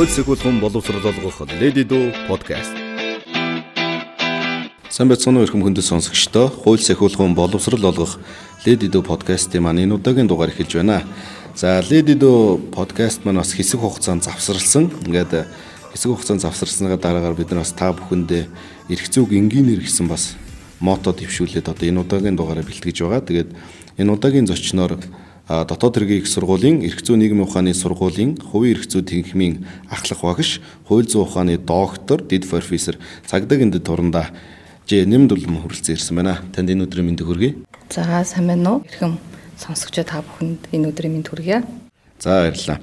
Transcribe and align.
хууль 0.00 0.16
сэгүүлхэн 0.16 0.64
боловсрол 0.64 1.12
олгох 1.12 1.44
Lady 1.60 1.84
Do 1.84 2.08
podcast. 2.24 2.72
Сайн 4.88 5.12
байцгаана 5.12 5.40
уу 5.40 5.44
эрхэм 5.44 5.60
хүндэт 5.60 5.84
сонсогчдоо. 5.84 6.48
Хууль 6.48 6.80
сэгүүлхэн 6.80 7.36
боловсрол 7.36 7.84
олгох 7.84 8.16
Lady 8.64 8.88
Do 8.88 9.04
podcast-ийн 9.04 9.60
маань 9.60 9.84
энэ 9.84 10.00
удаагийн 10.00 10.24
дугаар 10.24 10.56
эхэлж 10.56 10.80
байна. 10.80 11.04
За 11.52 11.84
Lady 11.84 12.16
Do 12.16 12.56
podcast 12.72 13.28
маань 13.28 13.44
бас 13.44 13.52
хэсэг 13.52 13.76
хугацаанд 13.76 14.24
завсарлсан. 14.24 14.88
Ингээд 15.04 15.44
хэсэг 15.92 16.16
хугацаанд 16.16 16.48
завсарсныгаа 16.48 16.96
дараагаар 16.96 17.36
бид 17.36 17.52
нар 17.52 17.60
бас 17.60 17.76
та 17.76 17.92
бүхэндээ 17.92 18.48
эрх 18.88 19.04
зүйг 19.04 19.36
энгийнээр 19.36 19.84
гэсэн 19.84 20.08
бас 20.08 20.32
мото 20.80 21.12
дэвшүүлээд 21.12 21.76
одоо 21.76 21.84
энэ 21.84 22.00
удаагийн 22.00 22.40
дугаараа 22.40 22.64
бэлтгэж 22.64 23.04
байгаа. 23.04 23.20
Тэгээд 23.20 23.52
энэ 24.00 24.12
удаагийн 24.16 24.48
зочноор 24.48 24.96
дотоод 25.50 25.98
хэргийн 25.98 26.22
их 26.22 26.30
сургуулийн 26.30 26.86
эрх 26.86 27.02
зүй 27.02 27.18
нийгмийн 27.18 27.50
ухааны 27.50 27.74
сургуулийн 27.74 28.38
хувийн 28.38 28.78
эрх 28.78 28.86
зүй 28.86 29.02
тэнхимийн 29.02 29.66
ахлах 29.90 30.22
багш, 30.22 30.62
хууль 30.86 31.10
зүйн 31.10 31.26
ухааны 31.26 31.58
доктор, 31.58 32.22
дид 32.22 32.46
профессор 32.46 33.02
Цагдаагийн 33.26 33.74
дэд 33.74 33.82
турандаа 33.82 34.30
Ж 34.90 35.06
нэмд 35.06 35.30
улам 35.30 35.62
хүрэлцэн 35.62 35.94
ирсэн 35.94 36.18
байна. 36.18 36.42
Танд 36.50 36.66
энэ 36.66 36.82
өдрийн 36.82 37.06
мэндийг 37.06 37.30
хүргэе. 37.30 37.62
За 37.94 38.02
сайн 38.26 38.50
байна 38.50 38.82
уу? 38.82 38.82
Эрхэм 38.82 39.22
сонсогчдод 39.54 40.10
та 40.10 40.18
бүхэнд 40.18 40.66
энэ 40.74 40.90
өдрийн 40.90 41.14
мэнд 41.14 41.30
хүргье. 41.30 41.62
За 42.18 42.42
баярлалаа. 42.42 42.82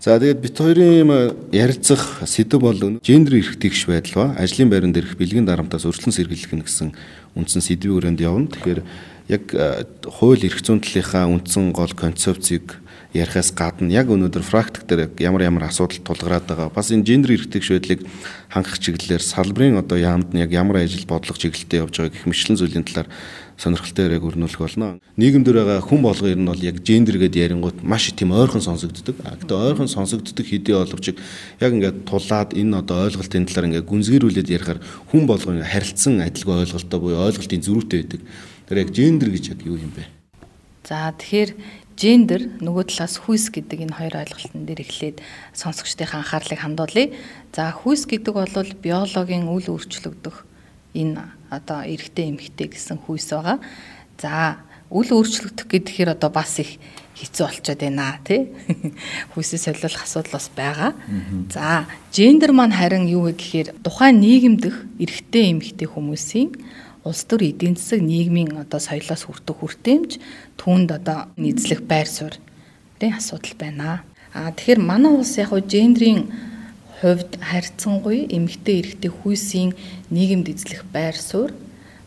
За 0.00 0.16
тэгээд 0.16 0.40
бит 0.40 0.56
хоёрын 0.56 1.52
ярилцах 1.52 2.24
сэдв 2.24 2.56
бол 2.56 2.80
гендер 3.04 3.36
эрх 3.36 3.60
тэгш 3.60 3.84
байдал 3.84 4.32
ба 4.32 4.40
ажлын 4.40 4.72
байран 4.72 4.96
дээрх 4.96 5.12
бэлгийн 5.20 5.44
дарамтаас 5.44 5.84
өрчлөн 5.84 6.16
сэргийлэх 6.16 6.56
гэсэн 6.56 6.96
үндсэн 7.36 7.60
сэдвийн 7.60 8.00
өрөөнд 8.00 8.20
явна. 8.24 8.48
Тэгэхээр 8.48 8.80
яг 9.32 9.44
хууль 10.04 10.44
эрх 10.44 10.60
зүйн 10.60 10.84
талынхаа 10.84 11.26
үндсэн 11.32 11.72
гол 11.72 11.92
концепцийг 11.96 12.82
ярихаас 13.12 13.52
гадна 13.52 13.92
яг 13.92 14.08
өнөөдөр 14.08 14.44
практик 14.44 14.88
дээр 14.88 15.12
ямар 15.20 15.44
ямар 15.44 15.68
асуудал 15.68 16.00
тулгараад 16.00 16.48
байгаа. 16.48 16.68
Бас 16.72 16.88
энэ 16.92 17.04
гендер 17.04 17.36
эрхтэг 17.36 17.62
шийдлийг 17.62 18.08
хангах 18.48 18.80
чиглэлээр 18.80 19.20
салбарын 19.20 19.80
одоо 19.84 20.00
яамд 20.00 20.32
нь 20.32 20.40
яг 20.40 20.52
ямар 20.52 20.80
ажил 20.80 21.04
бодлого 21.04 21.36
чиглэлтэй 21.36 21.84
явж 21.84 21.92
байгаа 21.92 22.12
гэх 22.12 22.24
мэтлэн 22.24 22.56
зүйлийн 22.56 22.88
талаар 22.88 23.08
сонирхолтой 23.60 24.04
яриаг 24.08 24.24
өрнүүлэх 24.24 24.60
болно. 24.64 24.96
Нийгэмдэр 25.20 25.56
байгаа 25.60 25.80
хүн 25.84 26.00
болгоо 26.00 26.28
ер 26.32 26.40
нь 26.40 26.48
бол 26.48 26.64
яг 26.64 26.80
гендер 26.80 27.20
гэдээ 27.20 27.52
ярингууд 27.52 27.84
маш 27.84 28.08
тийм 28.16 28.32
ойрхон 28.32 28.64
сонсогддог. 28.64 29.20
Гэтэ 29.20 29.52
ойрхон 29.52 29.92
сонсогддог 29.92 30.46
хэдий 30.48 30.72
боловч 30.72 31.12
яг 31.60 31.72
ингээд 31.72 32.08
тулаад 32.08 32.56
энэ 32.56 32.80
одоо 32.80 33.12
ойлголтын 33.12 33.44
талаар 33.44 33.68
ингээд 33.68 33.88
гүнзгийрүүлээд 33.92 34.48
ярихаар 34.56 34.80
хүн 35.12 35.28
болгоо 35.28 35.60
харилцсан 35.60 36.24
адилгүй 36.24 36.64
ойлголттой 36.64 36.98
буюу 36.98 37.28
ойлголтын 37.28 37.60
зөрүүтэй 37.60 37.98
байдаг. 38.02 38.20
Тэр 38.72 38.88
яг 38.88 38.92
гендер 38.96 39.28
гэж 39.28 39.52
яг 39.52 39.60
юу 39.68 39.76
юм 39.76 39.92
бэ? 39.92 40.08
За 40.88 41.12
тэгэхээр 41.12 41.50
гендер 41.92 42.42
нөгөө 42.64 42.88
талаас 42.88 43.20
хүйс 43.20 43.52
гэдэг 43.52 43.84
энэ 43.84 43.96
хоёр 44.00 44.24
ойлголтын 44.24 44.64
дээр 44.64 44.80
эхлээд 44.80 45.20
сонсогчдын 45.52 46.08
анхаарлыг 46.08 46.56
хандуулъя. 46.56 47.12
За 47.52 47.68
хүйс 47.68 48.08
гэдэг 48.08 48.32
бол 48.32 48.48
биологийн 48.80 49.44
үл 49.44 49.76
өөрчлөгдөх 49.76 50.48
энэ 50.96 51.20
одоо 51.52 51.84
эрэгтэй 51.84 52.32
эмэгтэй 52.32 52.72
гэсэн 52.72 52.96
хүйс 52.96 53.36
байгаа. 53.36 53.60
За 54.16 54.64
үл 54.88 55.20
өөрчлөгдөх 55.20 55.68
гэхээр 55.68 56.16
одоо 56.16 56.32
бас 56.32 56.56
их 56.56 56.80
хэцүү 57.12 57.44
болчиход 57.44 57.76
байна 57.76 58.24
тий. 58.24 58.56
Хүйсээ 59.36 59.68
солиулах 59.68 60.00
асуудал 60.08 60.32
бас 60.40 60.48
байгаа. 60.48 60.96
За 61.52 61.84
гендер 62.08 62.56
маань 62.56 62.72
харин 62.72 63.04
юу 63.04 63.28
вэ 63.28 63.36
гэхээр 63.36 63.84
тухайн 63.84 64.16
нийгэмдэх 64.16 64.96
эрэгтэй 64.96 65.52
эмэгтэй 65.52 65.88
хүмүүсийн 65.92 66.56
улс 67.04 67.24
төр 67.26 67.50
эдийн 67.50 67.76
засаг 67.76 68.00
нийгмийн 68.02 68.58
одоо 68.62 68.78
соёлоос 68.78 69.26
хүртэх 69.26 69.56
хүртээмж 69.58 70.10
түүнд 70.60 70.88
одоо 70.94 71.18
нийцлэх 71.36 71.82
байр 71.82 72.06
суурь 72.06 72.38
тийм 72.98 73.18
асуудал 73.18 73.54
байна. 73.58 74.02
А 74.34 74.54
тэгэхээр 74.54 74.80
манай 74.80 75.12
улс 75.12 75.34
яг 75.38 75.50
хөө 75.50 75.66
гендрийн 75.66 76.30
хувьд 77.02 77.42
харьцангуй 77.42 78.30
эмэгтэй 78.30 78.80
эрэгтэй 78.80 79.10
хүйсийн 79.10 79.74
нийгэмд 80.14 80.46
эзлэх 80.54 80.86
байр 80.94 81.18
суурь 81.18 81.54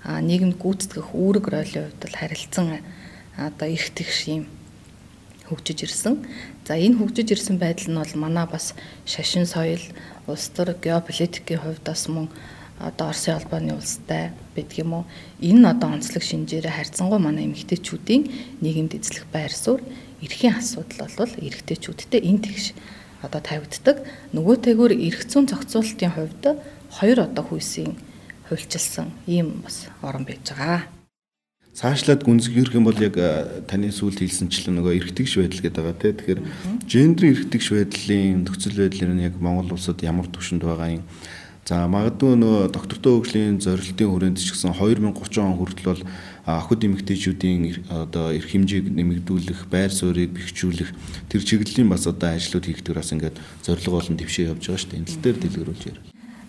а 0.08 0.22
нийгэмд 0.24 0.56
гүйцэтгэх 0.56 1.12
үүрэг 1.12 1.46
ролийн 1.52 1.92
хувьд 1.92 2.02
бол 2.02 2.16
харилцан 2.16 2.68
одоо 3.36 3.68
тэгш 3.68 4.20
юм 4.32 4.44
хөгжиж 5.50 5.86
ирсэн. 5.86 6.26
За 6.66 6.74
энэ 6.80 6.98
хөгжиж 6.98 7.36
ирсэн 7.36 7.58
байдал 7.60 7.92
нь 7.92 8.00
бол 8.00 8.14
манай 8.16 8.48
бас 8.48 8.74
шашин 9.06 9.46
соёл, 9.46 9.82
улс 10.26 10.50
төр 10.50 10.74
геополитикийн 10.82 11.62
хувьд 11.62 11.84
бас 11.86 12.08
мөн 12.08 12.30
одоо 12.80 13.10
Оросын 13.10 13.40
холбооны 13.40 13.76
улстай 13.76 14.32
байдаг 14.56 14.78
юм 14.78 14.94
уу? 14.94 15.04
Энэ 15.40 15.60
нь 15.60 15.72
одоо 15.72 15.90
онцлог 15.96 16.24
шинжээрээ 16.24 16.76
харьцангуй 16.76 17.20
манай 17.20 17.48
эмэгтэйчүүдийн 17.48 18.60
нийгэмд 18.60 19.00
эзлэх 19.00 19.26
байр 19.32 19.54
суурь 19.54 19.84
эрхийн 20.20 20.60
асуудал 20.60 21.08
бол 21.16 21.34
эрэгтэйчүүдтэй 21.40 22.22
энэ 22.24 22.44
тэгш 22.44 22.66
одоо 23.24 23.42
тавигддаг. 23.42 24.04
Нөгөөтэйгөр 24.36 24.92
эрх 24.92 25.24
зүйн 25.24 25.48
зохицуулалтын 25.48 26.12
хувьд 26.12 26.44
хоёр 27.00 27.18
одоо 27.24 27.44
хүйсийн 27.48 27.96
хувьчилсан 28.50 29.12
ийм 29.26 29.64
бас 29.64 29.88
орон 30.04 30.28
байж 30.28 30.44
байгаа. 30.52 30.84
Цаашлаад 31.76 32.24
гүнзгийрэх 32.24 32.76
юм 32.76 32.88
бол 32.88 32.96
яг 33.04 33.20
таны 33.68 33.92
сүүлд 33.92 34.24
хэлсэнчлэн 34.24 34.80
нөгөө 34.80 34.96
эргэтгэж 34.96 35.32
байдал 35.36 35.64
гэдэг 35.64 35.84
байгаа 35.84 36.00
тийм. 36.00 36.16
Тэгэхээр 36.16 36.42
гендер 36.88 37.26
эргэтгэж 37.36 37.66
байдлын 37.76 38.48
нөхцөл 38.48 38.80
байдал 38.80 39.12
нь 39.12 39.26
яг 39.28 39.36
Монгол 39.44 39.76
улсад 39.76 40.00
ямар 40.00 40.28
түвшинд 40.32 40.64
байгаа 40.64 41.04
юм 41.04 41.04
За 41.66 41.88
магадгүй 41.90 42.38
нөө 42.38 42.70
доктортой 42.70 43.18
хөгжлийн 43.18 43.58
зорилтын 43.58 44.14
хүрээнд 44.14 44.38
ч 44.38 44.54
гэсэн 44.54 44.78
2030 44.78 45.42
он 45.42 45.58
хүртэл 45.58 45.98
бол 45.98 46.04
охид 46.46 46.86
эмэгтэйчүүдийн 46.86 47.90
одоо 47.90 48.30
эрх 48.38 48.54
хэмжээг 48.54 48.94
нэмэгдүүлэх, 48.94 49.66
байр 49.74 49.90
суурийг 49.90 50.38
бэхжүүлэх 50.38 50.94
тэр 51.26 51.42
чиглэлийн 51.42 51.90
бас 51.90 52.06
одоо 52.06 52.38
ажлууд 52.38 52.70
хийгдэх 52.70 52.94
бас 52.94 53.10
ингээд 53.10 53.42
зорилго 53.66 53.98
болон 53.98 54.14
твшээ 54.14 54.54
явж 54.54 54.62
байгаа 54.62 54.78
шүү 54.78 54.90
дээ. 54.94 55.00
Энэ 55.02 55.10
тал 55.10 55.24
дээр 55.26 55.38
дэлгэрүүлж 55.42 55.84
ярив. 55.90 56.04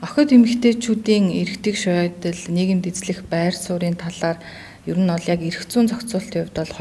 Охид 0.05 0.31
эмэгтэйчүүдийн 0.37 1.27
эрхтэг 1.33 1.77
шойдол, 1.81 2.43
нийгэмд 2.53 2.85
эзлэх 2.85 3.25
байр 3.25 3.57
суурийн 3.57 3.97
талаар 3.97 4.37
ер 4.85 5.01
нь 5.01 5.09
бол 5.09 5.33
яг 5.33 5.41
эрх 5.41 5.65
зүйн 5.65 5.89
зохицуулалтын 5.89 6.45
хувьд 6.45 6.61
бол 6.61 6.77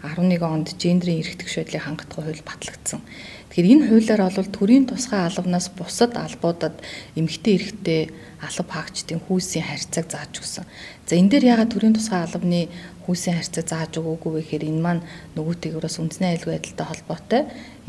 2011 0.00 0.40
онд 0.40 0.68
гендрийн 0.80 1.20
эрхтэг 1.20 1.52
шойдлыг 1.52 1.84
хангалттай 1.84 2.24
хууль 2.24 2.48
батлагдсан. 2.48 3.04
Тэгэхээр 3.52 3.68
энэ 3.68 3.84
хуулиар 3.92 4.22
бол 4.32 4.48
төрийн 4.48 4.88
тусгай 4.88 5.28
албанаас 5.28 5.68
бусад 5.76 6.16
албуудад 6.16 6.72
эмэгтэй 7.12 7.60
эрэгтэй 7.60 8.00
алба 8.40 8.72
хаагчдын 8.80 9.20
хүйсийн 9.28 9.68
харьцааг 9.68 10.08
зааж 10.08 10.40
өгсөн. 10.40 10.64
За 11.04 11.20
энэ 11.20 11.36
дээр 11.36 11.60
ягаад 11.60 11.68
төрийн 11.68 11.92
тусгай 11.92 12.24
албаны 12.24 12.72
хүйсийн 13.04 13.36
харьцааг 13.36 13.68
зааж 13.68 13.92
өгөөгүй 14.00 14.32
вэ 14.32 14.40
гэхээр 14.40 14.64
энэ 14.72 14.80
маань 14.80 15.04
нөгөөтэйгөөс 15.36 15.96
үндэсний 16.00 16.32
аюулгүй 16.32 16.52
байдалтай 16.56 16.86
холбоотой. 16.88 17.42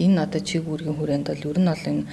Энэ 0.03 0.19
одоо 0.27 0.41
чиг 0.43 0.67
үүргийн 0.67 0.99
хүрээнд 0.99 1.27
бол 1.31 1.47
ер 1.47 1.59
нь 1.63 1.71
бол 1.71 1.85
энэ 1.87 2.03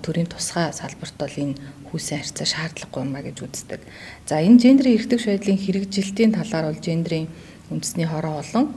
төрийн 0.00 0.28
тусгай 0.32 0.72
салбарт 0.72 1.16
бол 1.20 1.36
энэ 1.44 1.60
хүйсийн 1.92 2.24
харьцаа 2.24 2.48
шаардлагагүй 2.48 3.02
юм 3.04 3.12
а 3.12 3.20
гэж 3.20 3.36
үздэг. 3.44 3.80
За 4.24 4.40
энэ 4.40 4.64
гендрийн 4.64 4.96
эрхтэг 4.96 5.20
шийдлийн 5.20 5.60
хэрэгжилтийн 5.60 6.32
талаар 6.32 6.72
бол 6.72 6.80
гендрийн 6.80 7.28
үндэсний 7.68 8.08
хороо 8.08 8.40
болон 8.40 8.72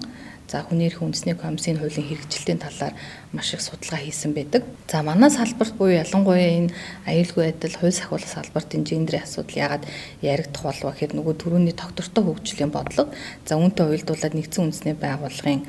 За 0.52 0.68
хүний 0.68 0.92
эрх 0.92 1.00
үндэсний 1.00 1.32
комиссийн 1.32 1.80
хуулийн 1.80 2.12
хэрэгжилтийн 2.12 2.60
талаар 2.60 2.92
маш 3.32 3.56
их 3.56 3.64
судалгаа 3.64 4.04
хийсэн 4.04 4.36
байдаг. 4.36 4.68
За 4.92 5.00
манай 5.00 5.32
салбарт 5.32 5.80
буюу 5.80 5.96
ялангуяа 5.96 6.68
энэ 6.68 6.76
аюулгүй 7.08 7.56
байдал, 7.56 7.80
хууль 7.80 7.96
сахиулах 7.96 8.28
салбарт 8.28 8.76
энэ 8.76 8.84
гендрийн 8.84 9.24
асуудал 9.24 9.56
яагаад 9.56 9.88
яригдах 10.20 10.64
болов 10.68 10.92
гэхээр 10.92 11.16
нөгөө 11.16 11.36
төрөний 11.40 11.72
доктортой 11.72 12.24
хөгжлийн 12.28 12.68
бодлого 12.68 13.16
за 13.48 13.56
үүнтэй 13.56 13.86
уялдуулаад 13.96 14.36
нэгдсэн 14.36 14.64
үндэсний 14.68 14.96
байгууллагын 15.00 15.64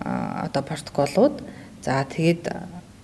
одоо 0.00 0.62
протоколууд 0.64 1.36
за 1.84 2.00
тэгээд 2.00 2.48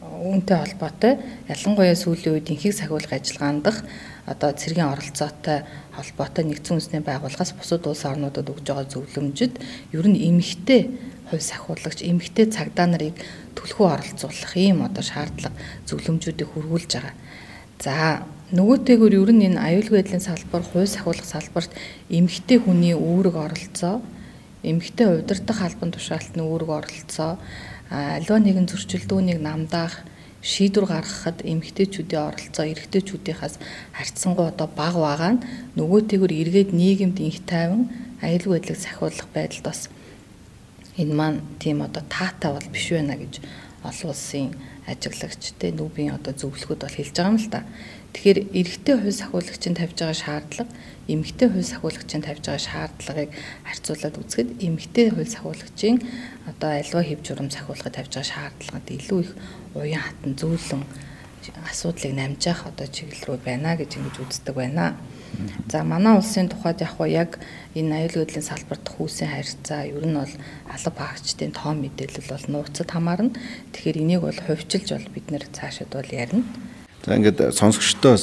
үүнтэй 0.00 0.56
холбоотой 0.56 1.12
ялангуяа 1.44 1.92
сүүлийн 1.92 2.40
үед 2.40 2.48
инхийг 2.48 2.72
сахиулах 2.72 3.12
ажиллагаанд 3.12 3.62
дах 3.68 3.84
одоо 4.26 4.50
цэргийн 4.56 4.92
оролцоотой 4.92 5.62
холбоотой 5.92 6.44
нэгдсэн 6.44 6.74
үндэсний 6.76 7.02
байгууллагаас 7.04 7.52
бусад 7.52 7.86
улс 7.86 8.02
орнуудад 8.04 8.50
өгж 8.50 8.66
байгаа 8.66 8.86
зөвлөмжөд 8.88 9.54
ер 9.94 10.06
нь 10.08 10.18
эмэгтэй 10.18 10.82
хувь 11.28 11.44
сахиулагч 11.44 12.02
эмэгтэй 12.02 12.46
цагдаа 12.48 12.86
нарыг 12.88 13.16
төлхөө 13.54 13.86
оролцуулах 13.94 14.52
ийм 14.56 14.82
одоо 14.84 15.04
шаардлага 15.04 15.56
зөвлөмжүүдийг 15.86 16.48
хөрвүүлж 16.52 16.90
байгаа. 16.96 17.14
За 17.78 18.24
нөгөөтэйгөр 18.56 19.12
ер 19.20 19.30
нь 19.36 19.46
энэ 19.52 19.60
аюулгүй 19.60 20.00
байдлын 20.00 20.24
салбар, 20.24 20.64
хувь 20.64 20.88
сахиулах 20.88 21.28
салбарт 21.28 21.70
эмэгтэй 22.08 22.58
хүний 22.64 22.96
үүрэг 22.96 23.36
оролцоо, 23.36 24.00
эмэгтэй 24.64 25.20
удирдах 25.20 25.60
албан 25.62 25.92
тушаалтны 25.92 26.42
үүрэг 26.42 26.70
оролцоо, 26.72 27.36
аливаа 27.92 28.40
нэгэн 28.40 28.66
зөрчилдөөнийг 28.68 29.40
намдаах 29.40 30.04
шийдвэр 30.42 30.86
гаргахад 30.86 31.42
эмэгтэйчүүдийн 31.42 32.26
оролцоо 32.30 32.64
эрэгтэйчүүдийнхээс 32.72 33.56
харьцангуй 33.96 34.46
одоо 34.48 34.68
бага 34.70 35.00
байгаа 35.02 35.32
нь 35.34 35.44
нөгөөтэйгөр 35.74 36.32
эргээд 36.42 36.70
нийгэмд 36.72 37.18
инх 37.18 37.38
тайван 37.42 37.90
аюулгүй 38.22 38.52
байдлыг 38.54 38.78
сахиулах 38.78 39.28
байдалд 39.34 39.64
бас 39.66 39.80
энэ 41.00 41.14
маань 41.14 41.40
тийм 41.62 41.82
одоо 41.86 42.02
таатай 42.10 42.50
бол 42.52 42.68
биш 42.74 42.90
байна 42.90 43.16
гэж 43.16 43.34
олон 43.86 44.10
улсын 44.10 44.52
ажиглагч 44.90 45.54
те 45.60 45.70
нүүбийн 45.70 46.16
одоо 46.18 46.34
зөвлөхөд 46.34 46.80
бол 46.82 46.96
хэлж 46.98 47.14
байгаа 47.14 47.32
юм 47.32 47.38
л 47.38 47.52
та. 47.52 47.62
Тэгэхээр 48.12 48.38
эрэгтэй 48.58 48.96
хувь 48.98 49.14
сахиулагчийн 49.20 49.76
тавьж 49.76 49.96
байгаа 50.00 50.16
шаардлага, 50.16 50.72
эмэгтэй 51.12 51.48
хувь 51.52 51.68
сахиулагчийн 51.70 52.24
тавьж 52.24 52.42
байгаа 52.48 52.64
шаардлагыг 52.66 53.30
харьцуулаад 53.68 54.16
үзэхэд 54.18 54.50
эмэгтэй 54.66 55.06
хувь 55.12 55.30
сахиулагчийн 55.30 55.96
одоо 56.50 56.70
альва 56.80 57.02
хэв 57.04 57.20
журам 57.22 57.48
сахиулахад 57.52 57.94
тавьж 57.94 58.12
байгаа 58.16 58.32
шаардлагад 58.32 58.86
илүү 58.96 59.20
их 59.22 59.32
уян 59.76 60.02
хатан 60.02 60.32
зөөлөн 60.40 60.82
асуудлыг 61.68 62.12
намжаах 62.16 62.66
одоо 62.66 62.86
чиглэл 62.88 63.24
рүү 63.28 63.38
байна 63.44 63.76
гэж 63.76 63.90
ингэж 64.00 64.16
үздэг 64.24 64.54
байна. 64.56 64.96
За 65.70 65.84
манай 65.84 66.18
улсын 66.18 66.48
тухайд 66.48 66.80
яг 66.80 66.96
яг 67.06 67.30
энэ 67.74 68.08
аюул 68.08 68.24
хөдлөлийн 68.24 68.46
салбарт 68.46 68.86
хүүсийн 68.88 69.30
харьцаа 69.30 69.86
ер 69.86 70.04
нь 70.06 70.16
бол 70.16 70.34
алба 70.66 71.02
хаагчдын 71.04 71.52
тоон 71.52 71.84
мэдээлэл 71.84 72.32
бол 72.32 72.44
нууцад 72.48 72.90
хамаарна. 72.90 73.36
Тэгэхээр 73.72 74.00
энийг 74.02 74.22
бол 74.24 74.40
хувьчилж 74.46 74.88
бол 74.92 75.08
бид 75.14 75.26
нэр 75.30 75.44
цаашид 75.52 75.92
бол 75.92 76.08
ярина. 76.08 76.44
За 77.06 77.16
ингээд 77.16 77.54
сонсогчдоо 77.54 78.16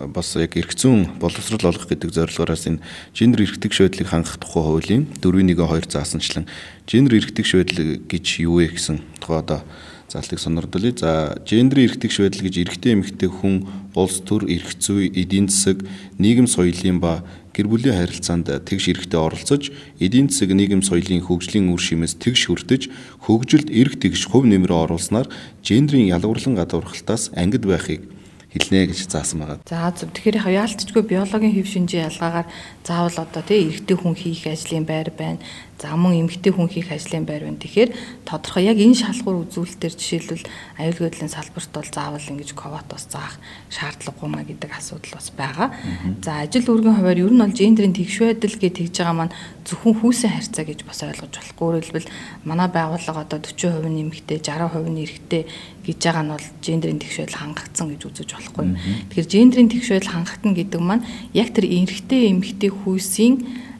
бас 0.00 0.36
яг 0.36 0.56
эрх 0.56 0.76
зүйн 0.76 1.16
боловсрол 1.20 1.72
олгох 1.72 1.88
гэдэг 1.88 2.12
зорилгооноос 2.12 2.68
энэ 2.68 2.84
гендер 3.16 3.48
эрхтэг 3.48 3.72
шийдлийг 3.72 4.12
хангах 4.12 4.36
тухай 4.36 4.62
хуулийн 4.62 5.08
4.1.2 5.24 5.88
заасанчлан 5.88 6.44
гендер 6.84 7.16
эрхтэг 7.16 7.46
шийдэл 7.46 8.04
гэж 8.04 8.44
юу 8.44 8.60
вэ 8.60 8.76
гэсэн 8.76 9.00
тухай 9.20 9.40
одоо 9.40 9.60
залтыг 10.08 10.38
сонирдолъё. 10.38 10.92
За, 10.98 11.36
гендрийн 11.46 11.90
эрх 11.90 11.98
тэгш 12.00 12.20
байдал 12.22 12.46
гэж 12.46 12.54
эрэгтэй 12.62 12.92
эмэгтэй 12.94 13.30
хүн 13.30 13.66
улс 13.94 14.22
төр 14.22 14.46
эрх 14.46 14.78
зүй, 14.78 15.10
эдийн 15.10 15.48
засаг, 15.48 15.82
нийгэм 16.18 16.46
соёлын 16.46 17.00
ба 17.00 17.24
гэр 17.56 17.66
бүлийн 17.66 17.96
харилцаанд 17.96 18.52
тэгш 18.68 18.92
эрхтэй 18.92 19.20
оролцож, 19.20 19.72
эдийн 19.98 20.28
засаг, 20.28 20.52
нийгэм 20.54 20.82
соёлын 20.84 21.24
хөгжлийн 21.24 21.72
үр 21.72 21.80
шимээс 21.80 22.20
тэгш 22.20 22.52
хүртэж, 22.52 22.82
хөгжилд 23.26 23.68
эрх 23.72 23.96
тэгш 23.98 24.28
хувь 24.30 24.46
нэмрээ 24.46 24.76
оруулснаар 24.86 25.26
гендрийн 25.64 26.12
ялгуурлан 26.12 26.54
гадуурхалтаас 26.54 27.32
ангид 27.34 27.64
байхыг 27.64 28.15
хэлнэ 28.56 28.88
гэж 28.88 29.12
заасан 29.12 29.44
байгаа. 29.44 29.60
За 29.68 29.92
зөв. 29.92 30.10
Тэгэхээр 30.16 30.48
яалтчгүй 30.48 31.02
биологийн 31.04 31.54
хэв 31.54 31.68
шинжийн 31.68 32.08
ялгаагаар 32.08 32.48
заавал 32.82 33.18
одоо 33.20 33.42
тий 33.44 33.68
эрэгтэй 33.68 33.96
хүн 34.00 34.16
хийх 34.16 34.48
ажлын 34.48 34.88
байр 34.88 35.12
байна 35.12 35.44
За 35.76 35.92
мөн 35.92 36.24
эмгтэй 36.24 36.56
хүн 36.56 36.72
хийх 36.72 36.88
ажлын 36.88 37.28
байр 37.28 37.44
байна. 37.44 37.60
Тэгэхээр 37.60 37.92
тодорхой 38.24 38.64
яг 38.64 38.80
энэ 38.80 38.96
шалгуур 38.96 39.44
үзүүлэлтээр 39.44 39.92
жишээлбэл 39.92 40.48
аюул 40.80 41.00
гүйдлийн 41.04 41.28
салбарт 41.28 41.68
бол 41.68 41.84
заавал 41.92 42.30
ингэж 42.32 42.56
ковотос 42.56 43.12
заах 43.12 43.36
шаардлагагүй 43.68 44.28
маа 44.32 44.48
гэдэг 44.48 44.72
асуудал 44.72 45.20
бас 45.20 45.28
байгаа. 45.36 45.76
За 46.24 46.48
ажил 46.48 46.64
үүргийн 46.64 46.96
хувьар 46.96 47.20
ер 47.20 47.28
нь 47.28 47.42
бол 47.44 47.52
гендрийн 47.52 47.92
тэгш 47.92 48.16
байдал 48.24 48.56
гэж 48.56 48.72
тэгж 48.72 48.96
байгаа 49.04 49.16
маань 49.20 49.36
зөвхөн 49.68 49.94
хүүсийн 50.00 50.32
харьцаа 50.32 50.64
гэж 50.64 50.80
бас 50.88 51.00
ойлгож 51.04 51.34
болохгүй. 51.36 51.68
Хэлбэл 51.84 52.08
манай 52.48 52.68
байгууллага 52.72 53.20
одоо 53.28 53.38
40% 53.44 53.84
нь 53.84 54.00
эмгтэй, 54.00 54.40
60% 54.40 54.80
нь 54.80 55.02
эрэгтэй 55.04 55.42
гэж 55.86 55.98
байгаа 56.02 56.24
нь 56.26 56.32
бол 56.34 56.46
гендрийн 56.66 56.98
тэгш 56.98 57.16
байдал 57.22 57.40
хангагдсан 57.46 57.86
гэж 57.94 58.02
үзэж 58.10 58.28
болохгүй. 58.34 58.66
Тэгэхээр 59.14 59.30
гендрийн 59.30 59.70
тэгш 59.70 59.88
байдал 59.94 60.14
хангагдана 60.18 60.58
гэдэг 60.58 60.80
маань 60.82 61.06
яг 61.32 61.48
тэр 61.54 61.66
эрэгтэй 61.70 62.34
эмгтэй 62.34 62.70
хүүсийн 62.74 63.34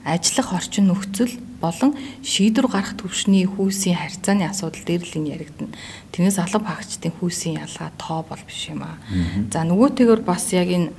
ажиллах 0.07 0.55
орчин 0.55 0.87
нөхцөл 0.87 1.35
болон 1.59 1.99
шийдвэр 2.23 2.71
гарах 2.71 2.95
төвшний 2.95 3.45
хүүсийн 3.49 3.99
харьцааны 3.99 4.47
асуудал 4.47 4.85
дээр 4.87 5.03
л 5.03 5.19
энэ 5.19 5.33
яригдана. 5.35 5.75
Тэгээс 6.15 6.39
алба 6.39 6.79
хаагчдын 6.79 7.13
хүүсийн 7.19 7.59
ялгаа 7.59 7.91
тоо 7.99 8.23
бол 8.23 8.43
биш 8.47 8.71
юм 8.71 8.87
аа. 8.87 9.03
За 9.51 9.67
нөгөөтэйгөр 9.67 10.23
бас 10.23 10.53
яг 10.55 10.71
энэ 10.71 10.93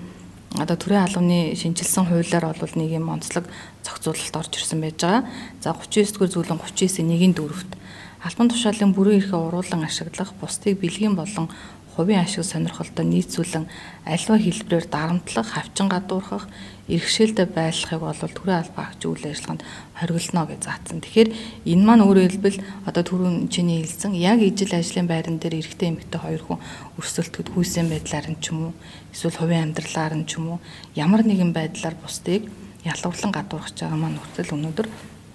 одоо 0.60 0.76
төрийн 0.76 1.06
албаны 1.06 1.56
шинжилсэн 1.56 2.10
хуулиар 2.10 2.52
бол 2.52 2.74
нэг 2.76 2.90
юм 2.92 3.08
онцлог 3.14 3.46
зохицуулалт 3.86 4.36
орж 4.36 4.54
ирсэн 4.58 4.82
байж 4.82 4.98
байгаа. 5.00 5.24
За 5.62 5.72
39-р 5.72 6.28
зүйлэн 6.28 6.60
39-ийн 6.60 7.34
1-т 7.38 7.77
албан 8.24 8.50
тушаалын 8.50 8.94
бүрэн 8.94 9.22
эрхээ 9.22 9.38
уруулан 9.38 9.84
ашиглах, 9.86 10.34
бусдыг 10.42 10.80
бэлгийн 10.82 11.16
болон 11.16 11.50
хувийн 11.98 12.22
ашиг 12.22 12.46
сонирхолтой 12.46 13.06
нийцүүлэн 13.06 13.66
альва 14.06 14.38
хэлбэрээр 14.38 14.86
дарамтлах, 14.86 15.50
хавчин 15.50 15.90
гадуурхах, 15.90 16.46
иргэшээлтэй 16.88 17.50
байлгахыг 17.50 18.02
бол 18.06 18.22
төрийн 18.22 18.62
албаа 18.62 18.86
агч 18.94 19.02
үйл 19.10 19.26
ажиллагаанд 19.26 19.66
хориглоно 19.98 20.46
гэж 20.46 20.62
заасан. 20.62 21.02
Тэгэхээр 21.02 21.30
энэ 21.66 21.84
маань 21.86 22.06
өөрөөр 22.06 22.34
хэлбэл 22.38 22.62
одоо 22.86 23.04
түрүүн 23.04 23.50
чиний 23.50 23.82
хэлсэн 23.82 24.14
яг 24.14 24.40
ижил 24.46 24.78
ажлын 24.78 25.10
байран 25.10 25.42
дээр 25.42 25.58
эрэгтэй 25.58 25.90
эмэгтэй 25.90 26.22
хоёр 26.22 26.42
хүн 26.46 26.62
өрсөлдөхөд 27.02 27.50
хүйсийн 27.50 27.90
байдлаар 27.90 28.30
нь 28.30 28.40
ч 28.40 28.54
юм 28.54 28.70
уу 28.70 28.74
эсвэл 29.10 29.42
хувийн 29.42 29.74
амьдралаар 29.74 30.14
нь 30.16 30.30
ч 30.30 30.38
юм 30.38 30.46
уу 30.56 30.60
ямар 30.94 31.26
нэгэн 31.26 31.52
байдлаар 31.52 31.98
бусдыг 31.98 32.46
ялгуурлан 32.86 33.34
гадуурхаж 33.34 33.74
байгаа 33.74 34.00
маань 34.00 34.22
нөхцөл 34.22 34.54
өнөөдөр 34.56 34.88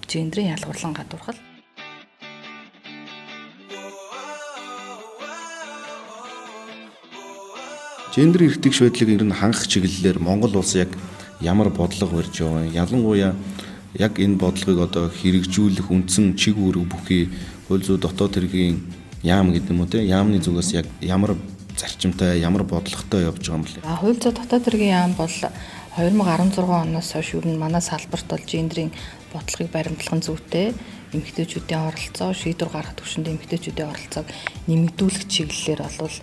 гендрийн 0.07 0.55
ялгуурлан 0.55 0.95
гадуурхал 0.95 1.52
Гендер 8.13 8.45
эрхтгч 8.45 8.77
байдлыг 8.77 9.09
ер 9.09 9.23
нь 9.25 9.33
хангах 9.33 9.65
чиглэлээр 9.65 10.21
Монгол 10.21 10.61
улс 10.61 10.77
яг 10.77 10.93
ямар 11.41 11.73
бодлого 11.73 12.21
барьж 12.21 12.45
байгаа 12.45 12.69
юм. 12.69 12.77
Ялангуяа 12.77 13.33
яг 13.97 14.21
энэ 14.21 14.37
бодлогыг 14.37 14.85
одоо 14.85 15.09
хэрэгжүүлэх 15.09 15.89
үндсэн 15.89 16.37
чиг 16.37 16.53
үүрэг 16.61 16.85
бүхий 16.93 17.33
хууль 17.65 17.81
зүйн 17.81 17.97
дотоод 17.97 18.37
хэргийн 18.37 18.85
яам 19.25 19.49
гэдэг 19.49 19.73
юм 19.73 19.81
уу 19.81 19.89
те 19.89 20.05
яамны 20.05 20.37
зүгээс 20.45 20.77
яг 20.77 20.85
ямар 21.01 21.33
зарчимтай 21.73 22.37
ямар 22.37 22.61
бодлоготой 22.69 23.25
явж 23.25 23.49
байгаа 23.49 23.57
юм 23.57 23.65
бэ? 23.65 23.81
А 23.81 23.97
хууль 23.97 24.21
зүйн 24.21 24.37
дотоод 24.37 24.61
хэргийн 24.61 24.93
яам 24.93 25.13
бол 25.17 25.33
2016 25.97 26.69
оноос 26.69 27.09
хойш 27.17 27.33
ер 27.33 27.49
нь 27.49 27.57
манай 27.57 27.81
салбарт 27.81 28.29
бол 28.29 28.45
гендрийн 28.45 28.93
бодлогыг 29.33 29.73
баримтлах 29.73 30.21
зүйтэй 30.21 30.77
эмэгтэйчүүдийн 31.17 31.81
оролцоо 31.89 32.29
шийдвэр 32.33 32.69
гаргах 32.73 32.97
төвшөнд 32.97 33.29
эмэгтэйчүүдийн 33.29 33.89
оролцоог 33.89 34.27
нэмэгдүүлэх 34.69 35.25
чиглэлээр 35.29 35.81
бол 36.01 36.17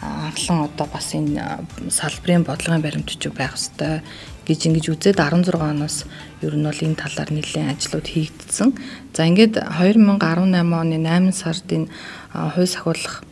анхлан 0.00 0.64
одоо 0.70 0.86
бас 0.88 1.12
энэ 1.12 1.66
салбарын 1.90 2.44
бодлогын 2.48 2.82
баримтчиг 2.82 3.34
байх 3.36 3.54
ёстой 3.54 4.00
гэж 4.48 4.60
ингэж 4.66 4.84
үзээд 4.88 5.20
16 5.20 5.52
оноос 5.60 6.08
ер 6.40 6.54
нь 6.56 6.64
бол 6.64 6.80
энэ 6.80 6.96
талаар 6.96 7.30
нэлээд 7.30 7.76
ажлууд 7.76 8.06
хийгдсэн. 8.08 8.72
За 9.12 9.28
ингээд 9.28 9.60
2018 9.60 10.18
оны 10.64 10.96
8 10.96 11.32
сард 11.36 11.68
энэ 11.68 11.92
хууль 12.32 12.66
сахиулах 12.66 13.22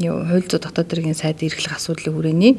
хууль 0.00 0.48
зүйн 0.48 0.62
дотоод 0.64 0.88
хэргийн 0.88 1.16
сайд 1.16 1.42
эрхлэх 1.42 1.76
асуудлын 1.76 2.14
хүрээний 2.14 2.52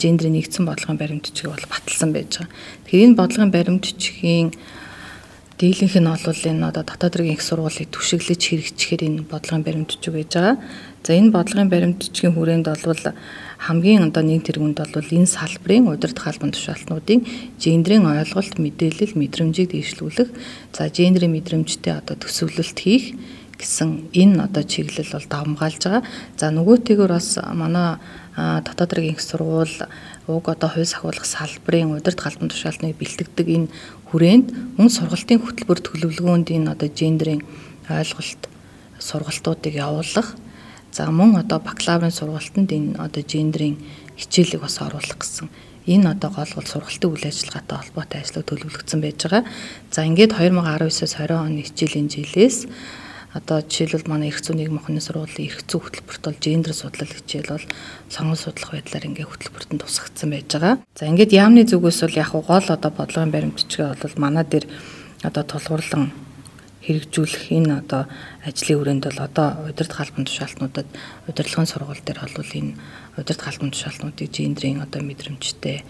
гендрийн 0.00 0.36
нэгдсэн 0.36 0.64
бодлогын 0.64 1.00
баримтчиг 1.00 1.48
бол 1.48 1.66
баталсан 1.68 2.12
байж 2.12 2.40
байгаа. 2.40 2.52
Тэгэхээр 2.84 3.06
энэ 3.08 3.18
бодлогын 3.20 3.52
баримтчигийн 3.52 4.48
дийлэнх 5.58 5.94
нь 5.94 6.10
бол 6.10 6.42
энэ 6.50 6.66
одоо 6.66 6.82
дотоод 6.82 7.14
хэргийн 7.14 7.38
их 7.38 7.46
сургуулийг 7.46 7.88
түшиглэж 7.94 8.42
хэрэгжихээр 8.42 9.02
энэ 9.06 9.22
бодлогын 9.30 9.62
баримтчиг 9.62 10.10
байж 10.10 10.32
байгаа. 10.34 10.56
За 11.06 11.12
энэ 11.14 11.30
бодлогын 11.30 11.70
баримтчгийн 11.70 12.34
хүрээнд 12.34 12.66
бол 12.82 13.02
хамгийн 13.62 14.10
одоо 14.10 14.22
нэг 14.26 14.42
тэргүнд 14.42 14.78
бол 14.82 15.10
энэ 15.14 15.30
салбарын 15.30 15.94
удирдах 15.94 16.26
албан 16.26 16.50
тушаалтнуудын 16.50 17.22
гендрийн 17.62 18.02
ойлголт, 18.02 18.58
мэдээлэл, 18.58 19.14
мэдрэмжийг 19.14 19.70
дэвшлүүлэх, 19.70 20.30
за 20.74 20.90
гендрийн 20.90 21.30
мэдрэмжтэй 21.30 21.94
одоо 22.02 22.18
төсөвлөлт 22.18 22.78
хийх 22.82 23.14
гэсэн 23.54 24.10
энэ 24.12 24.50
одоо 24.50 24.62
чиглэл 24.66 25.14
бол 25.14 25.26
давмгаалж 25.30 25.82
байгаа. 25.86 26.02
За 26.36 26.50
нөгөөтэйгөр 26.50 27.10
бас 27.14 27.38
манай 27.54 28.02
дотоод 28.36 28.90
хэргийн 28.90 29.18
сургууль 29.18 29.86
уг 30.26 30.48
одоо 30.48 30.68
хувь 30.68 30.90
сахиулах 30.90 31.24
салбарын 31.24 31.94
удирдах 31.94 32.26
албан 32.26 32.50
тушаалтныг 32.50 32.98
бэлтгэдэг 32.98 33.46
энэ 33.46 33.68
хүрээнд 34.10 34.78
мөн 34.78 34.88
сургалтын 34.90 35.40
хөтөлбөр 35.40 35.80
төлөвлөгөөнд 35.84 36.48
энэ 36.56 36.72
одоо 36.74 36.88
гендрийн 36.88 37.42
ойлголт 37.88 38.42
сургалтуудыг 38.98 39.74
явуулах 39.76 40.34
За 40.94 41.10
мөн 41.10 41.34
одоо 41.42 41.58
бакалаврын 41.58 42.14
сургалтанд 42.14 42.70
энэ 42.70 42.94
одоо 43.02 43.22
гендрийн 43.26 43.82
хичээлийг 44.14 44.62
бас 44.62 44.78
оруулах 44.78 45.18
гэсэн 45.18 45.50
энэ 45.90 46.14
одоо 46.14 46.30
гол 46.30 46.52
бол 46.54 46.70
сургалтын 46.70 47.10
үйл 47.10 47.26
ажиллагаатай 47.26 47.76
холбоотой 47.82 48.20
ажлыг 48.22 48.46
төлөвлөгдсөн 48.46 49.00
байж 49.02 49.18
байгаа. 49.26 49.42
За 49.90 50.06
ингээд 50.06 50.38
2019-с 50.38 51.18
20 51.18 51.34
оны 51.34 51.66
хичээлийн 51.66 52.06
жилээс 52.14 52.58
одоо 53.34 53.58
жишээлбэл 53.66 54.06
манай 54.06 54.30
эрх 54.30 54.38
зүйн 54.38 54.62
нийгмийн 54.62 54.78
ухааны 54.78 55.02
сургуулийн 55.02 55.50
эрх 55.50 55.66
зүй 55.66 55.82
хөтөлбөрт 55.82 56.22
бол 56.22 56.38
гендер 56.38 56.70
судлал 56.70 57.10
хичээл 57.10 57.50
бол 57.58 57.66
сонгон 58.06 58.38
судлах 58.38 58.70
байдлаар 58.70 59.08
ингээ 59.10 59.26
хөтөлбөртөнд 59.26 59.82
тусгагдсан 59.82 60.30
байж 60.30 60.46
байгаа. 60.54 60.74
За 60.94 61.10
ингээд 61.10 61.34
яамны 61.34 61.66
зүгээс 61.66 62.00
бол 62.06 62.20
яг 62.22 62.30
гол 62.30 62.46
одоо 62.70 62.90
бодлогын 62.94 63.34
баримтчгээ 63.34 63.98
бол 63.98 64.16
манай 64.22 64.46
дээр 64.46 64.70
одоо 65.26 65.42
тулгуурлан 65.42 66.14
хэрэгжүүлэх 66.86 67.44
энэ 67.50 67.80
одоо 67.82 68.06
ажлын 68.44 68.78
хүрээнд 68.78 69.04
бол 69.08 69.20
одоо 69.26 69.48
удирдах 69.66 70.00
албан 70.04 70.24
тушаалтнуудад 70.28 70.88
удирдлагын 71.26 71.70
сургууль 71.72 72.04
дээр 72.06 72.20
бол 72.22 72.52
энэ 72.54 72.76
удирдах 73.18 73.48
албан 73.50 73.70
тушаалтнуудыг 73.72 74.28
гендрийн 74.30 74.84
одоо 74.84 75.00
мэдрэмжтэй 75.00 75.82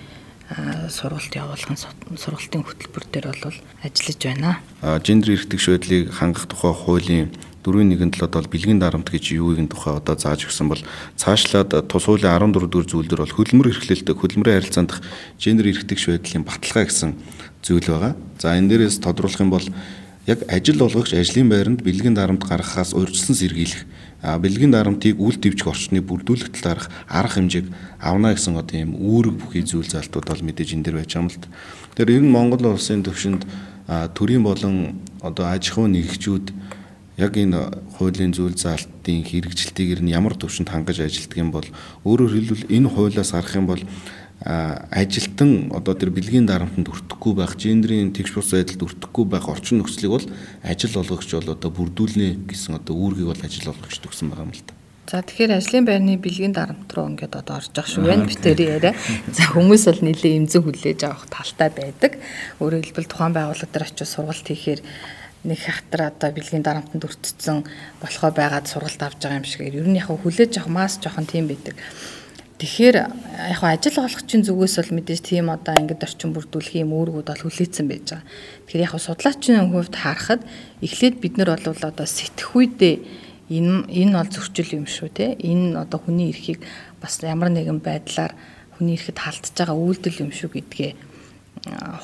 сургалт 0.91 1.35
явуулахын 1.35 1.79
сургалтын 2.15 2.63
хөтөлбөр 2.63 3.05
дээр 3.11 3.27
бол 3.35 3.59
ажиллаж 3.83 4.21
байна. 4.23 4.59
Гендер 5.03 5.35
эрхтэг 5.35 5.61
шийдлийг 5.61 6.15
хангах 6.15 6.47
тухай 6.47 6.71
хуулийн 6.71 7.35
дөрвийн 7.65 7.91
нэгэнд 7.91 8.21
л 8.21 8.27
одоо 8.29 8.45
бэлгийн 8.45 8.79
дарамт 8.79 9.09
гэж 9.09 9.35
юу 9.35 9.57
нэгэн 9.57 9.73
тухай 9.73 9.97
одоо 9.97 10.15
зааж 10.15 10.47
өгсөн 10.47 10.69
бол 10.69 10.83
цаашлаад 11.17 11.89
тус 11.89 12.05
хуулийн 12.05 12.29
14 12.29 12.69
дугаар 12.69 12.87
зүйлдер 12.87 13.21
бол 13.25 13.35
хөдөлмөр 13.35 13.73
эрхлэлт 13.73 14.09
хөдөлмөрийн 14.13 14.59
харилцаанд 14.61 14.93
гендер 15.41 15.67
эрхтэг 15.73 15.99
шийдлийн 15.99 16.45
баталгаа 16.45 16.85
гэсэн 16.85 17.17
зүйл 17.65 17.89
байгаа. 17.89 18.13
За 18.37 18.55
энэ 18.55 18.69
дээрээс 18.69 19.01
тодруулах 19.01 19.41
юм 19.41 19.51
бол 19.51 19.67
яг 20.29 20.45
ажил 20.53 20.85
олгогч 20.85 21.17
ажлын 21.17 21.49
байранд 21.49 21.81
бэлгийн 21.81 22.15
дарамт 22.15 22.45
гаргахаас 22.45 22.93
урьдчилан 22.93 23.37
сэргийлэх 23.37 23.83
бэлгийн 24.25 24.73
дарамтыг 24.73 25.21
үл 25.21 25.37
дэвжих 25.37 25.69
орчныг 25.69 26.09
бүрдүүлэх 26.09 26.49
талаарх 26.57 26.89
арга 27.13 27.45
хэмжээг 27.45 27.67
авна 28.01 28.33
гэсэн 28.33 28.57
одоо 28.57 28.77
ийм 28.81 28.97
үүрэг 28.97 29.37
бүхий 29.37 29.65
зүйл 29.69 29.85
залтууд 29.85 30.25
бол 30.25 30.43
мэдээж 30.49 30.81
энэ 30.81 30.85
дэр 30.89 30.97
байж 31.05 31.13
байгаа 31.13 31.21
юм 31.21 31.29
л 31.29 31.41
та. 31.45 31.53
Тэгэхээр 31.93 32.17
ер 32.17 32.25
нь 32.25 32.33
Монгол 32.33 32.65
улсын 32.73 33.05
төвшөнд 33.05 33.45
төрийн 34.17 34.41
болон 34.41 35.05
одоо 35.21 35.45
аж 35.53 35.69
ахуйн 35.69 35.93
нэгжүүд 35.93 36.47
яг 37.21 37.37
энэ 37.37 37.61
хуулийн 38.01 38.33
зүйл 38.33 38.57
заалтын 38.57 39.23
хэрэгжилтийг 39.23 40.01
нь 40.01 40.11
ямар 40.11 40.35
төвшөнд 40.35 40.73
хангаж 40.73 41.05
ажилтдаг 41.05 41.39
юм 41.39 41.53
бол 41.53 41.69
өөрөөр 42.09 42.33
хэлбэл 42.33 42.65
энэ 42.73 42.89
хуулиас 42.89 43.31
гарах 43.37 43.55
юм 43.55 43.69
бол 43.69 43.83
ажилтан 44.45 45.73
одоо 45.73 45.97
тэр 45.97 46.13
бэлгийн 46.13 46.45
дарамтанд 46.45 46.93
өртөхгүй 46.93 47.33
байх, 47.33 47.57
гендрийн 47.57 48.13
тэгш 48.13 48.37
бус 48.37 48.53
байдалд 48.53 48.85
өртөхгүй 48.85 49.25
байх 49.25 49.49
орчин 49.49 49.81
нөхцөлийг 49.81 50.13
бол 50.13 50.27
ажил 50.61 51.01
олгогч 51.01 51.33
бол 51.33 51.57
одоо 51.57 51.71
бүрдүүлнэ 51.73 52.45
гэсэн 52.45 52.77
одоо 52.77 52.93
үүргийг 52.93 53.33
бол 53.33 53.41
ажил 53.41 53.73
олгогч 53.73 54.05
төгсөн 54.05 54.29
байгаа 54.29 54.45
юм 54.45 54.53
л 54.53 54.65
та. 54.69 54.77
За 55.09 55.25
тэгэхээр 55.25 55.57
ажлын 55.61 55.85
байрны 55.89 56.21
бэлгийн 56.21 56.53
дарамт 56.53 56.93
руу 56.93 57.09
ингээд 57.13 57.41
одоо 57.41 57.61
орж 57.61 57.73
явах 57.73 57.89
шүү 57.89 58.05
байна 58.05 58.29
битэрийн 58.29 58.73
яриа. 58.81 58.93
За 59.33 59.49
хүмүүс 59.53 59.85
бол 59.89 60.01
нэлээд 60.13 60.39
эмзэг 60.45 60.65
хүлээж 60.65 61.01
авах 61.05 61.29
талтай 61.29 61.69
байдаг. 61.73 62.13
Өөрөөр 62.61 62.85
хэлбэл 62.89 63.09
тухайн 63.13 63.37
байгууллага 63.37 63.69
дээр 63.69 63.85
очиж 63.85 64.09
сургалт 64.09 64.49
хийхээр 64.49 64.81
нэг 65.45 65.61
хатар 65.61 66.09
одоо 66.09 66.33
бэлгийн 66.33 66.65
дарамтанд 66.65 67.05
өртцсөн 67.05 67.69
болохоо 68.01 68.33
байгаад 68.33 68.65
сургалт 68.65 69.01
авч 69.05 69.21
байгаа 69.21 69.41
юм 69.41 69.45
шиг. 69.45 69.69
Ер 69.69 69.85
нь 69.85 70.01
яг 70.01 70.09
хүлээж 70.09 70.57
авах 70.57 70.73
мас 70.73 70.97
жоохон 70.97 71.29
тийм 71.29 71.53
байдаг. 71.53 71.77
Тэгэхээр 72.55 72.97
яг 73.51 73.63
ажил 73.67 73.99
олгогчийн 73.99 74.47
зүгээс 74.47 74.79
бол 74.79 74.93
мэдээж 75.03 75.21
тийм 75.27 75.51
одоо 75.51 75.75
ингээд 75.75 76.07
орчин 76.07 76.31
бүрдүүлэх 76.31 76.87
юм 76.87 76.95
үүргүүд 76.95 77.27
бол 77.27 77.45
хүлээсэн 77.51 77.87
байж 77.91 78.15
байгаа. 78.15 78.23
Тэгэхээр 78.71 78.85
яг 78.87 78.95
судлаачийн 78.95 79.71
хувьд 79.75 79.95
харахад 79.99 80.43
эхлээд 80.79 81.19
бид 81.19 81.35
нар 81.35 81.59
бол 81.59 81.83
одоо 81.83 82.07
сэтгхүйдээ 82.07 82.95
энэ 83.51 83.91
энэ 83.91 84.15
бол 84.15 84.31
зөрчил 84.31 84.71
юм 84.79 84.87
шүү 84.87 85.11
те. 85.11 85.35
Энэ 85.35 85.83
одоо 85.83 85.99
хүний 85.99 86.31
эрхийг 86.31 86.63
бас 87.03 87.19
ямар 87.27 87.51
нэгэн 87.51 87.83
байдлаар 87.83 88.39
хүний 88.79 88.95
эрхэд 88.95 89.19
халдж 89.19 89.51
байгаа 89.51 89.75
үйлдэл 89.75 90.23
юм 90.23 90.31
шүү 90.31 90.51
гэдгээ 90.55 90.93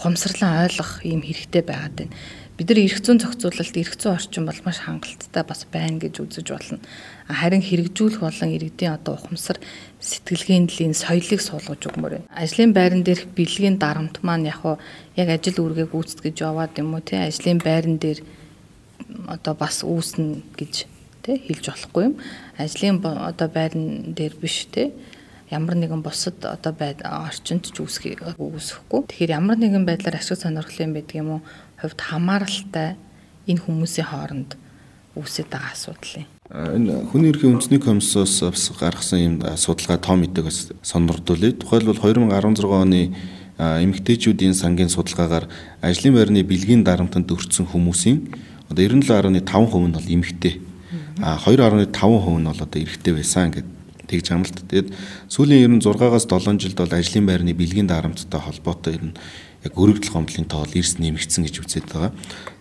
хумсралан 0.03 0.67
ойлгох 0.67 1.07
юм 1.07 1.23
хэрэгтэй 1.23 1.63
байгаад 1.63 1.95
байна 1.95 2.15
бид 2.61 2.69
нар 2.69 2.85
эрх 2.85 3.01
зүйн 3.01 3.25
зохицуулалт 3.25 3.77
эрх 3.81 3.97
зүйн 3.97 4.21
орчин 4.21 4.45
бол 4.45 4.61
маш 4.69 4.85
хангалттай 4.85 5.45
бас 5.49 5.65
байна 5.73 5.97
гэж 5.97 6.21
үзэж 6.21 6.47
болно. 6.53 6.77
Харин 7.25 7.65
хэрэгжүүлэх 7.65 8.21
болон 8.21 8.53
иргэдийн 8.53 9.01
одоо 9.01 9.17
ухамсар 9.17 9.57
сэтгэлгээний 9.97 10.69
дэлийн 10.69 10.93
соёлыг 10.93 11.41
суулгаж 11.41 11.89
өгмөр 11.89 12.21
байна. 12.21 12.29
Ажлын 12.37 12.77
байран 12.77 13.01
дээрх 13.01 13.33
бэлгийн 13.33 13.81
дарамт 13.81 14.21
маань 14.21 14.45
яг 14.45 14.61
уу 14.61 14.77
яг 15.17 15.29
ажил 15.33 15.57
үүргээ 15.57 15.89
гүйцэтгэж 15.89 16.37
яваад 16.45 16.77
юм 16.77 16.93
уу 16.93 17.01
тий 17.01 17.17
ажлын 17.17 17.65
байран 17.65 17.97
дээр 17.97 18.21
одоо 19.25 19.55
бас 19.57 19.81
үүснэ 19.81 20.45
гэж 20.53 20.85
тий 21.25 21.37
хэлж 21.41 21.65
болохгүй 21.65 22.13
юм. 22.13 22.15
Ажлын 22.61 23.01
одоо 23.01 23.49
байран 23.49 24.13
дээр 24.13 24.37
биш 24.37 24.69
тий 24.69 24.93
ямар 25.51 25.75
нэгэн 25.75 26.03
бусад 26.05 26.39
одоо 26.47 26.73
орчинд 26.77 27.67
ч 27.67 27.83
үүсэхгүй. 27.83 29.01
Тэгэхээр 29.11 29.35
ямар 29.35 29.59
нэгэн 29.59 29.83
байдлаар 29.83 30.23
ашиг 30.23 30.39
сонирхлын 30.39 30.95
байдаг 30.95 31.17
юм 31.19 31.29
уу? 31.35 31.43
Хувьд 31.81 32.01
хамааралтай 32.01 32.97
энэ 33.49 33.65
хүмүүсийн 33.65 34.09
хооронд 34.13 34.57
үүсэж 35.17 35.47
байгаа 35.51 35.73
асуудал 35.75 36.23
юм. 36.23 36.29
Энэ 36.51 37.11
хүний 37.11 37.31
эрхийн 37.33 37.57
үндэсний 37.57 37.81
комиссоос 37.83 38.77
гаргасан 38.79 39.21
юм 39.21 39.35
судалгаа 39.57 39.99
том 39.99 40.23
мэдээг 40.23 40.47
бас 40.47 40.71
сонирдуулъя. 40.83 41.57
Тухайлбал 41.57 41.99
2016 41.99 42.69
оны 42.69 43.11
эмэгтэйчүүдийн 43.59 44.55
сангийн 44.55 44.89
судалгаагаар 44.93 45.49
ажлын 45.83 46.15
байрны 46.15 46.45
бэлгийн 46.47 46.85
дарамтанд 46.85 47.29
өртсөн 47.29 47.67
хүмүүсийн 47.69 48.29
одоо 48.71 48.83
97.5% 48.85 49.43
нь 49.89 49.95
бол 49.95 50.09
эмэгтэй. 50.09 50.55
А 51.21 51.37
2.5% 51.37 51.91
нь 52.39 52.49
бол 52.49 52.61
одоо 52.65 52.79
эрэгтэй 52.81 53.13
байсан 53.15 53.51
гэдэг 53.51 53.81
тэгж 54.11 54.27
амлалт. 54.35 54.59
Тэгээд 54.67 54.89
сүүлийн 55.31 55.79
96-аас 55.79 56.27
7 56.27 56.59
жилд 56.59 56.79
бол 56.79 56.95
ажлын 56.95 57.27
байрны 57.27 57.55
бэлгийн 57.55 57.87
дарамттай 57.87 58.41
холбоотой 58.41 58.95
ер 58.99 59.05
нь 59.11 59.15
яг 59.65 59.75
өргөдөл 59.77 60.13
гомдлын 60.13 60.49
тоо 60.49 60.65
бол 60.65 60.79
эрс 60.79 60.97
нэмэгдсэн 60.97 61.45
гэж 61.45 61.55
үзээд 61.61 61.87
байгаа. 61.93 62.13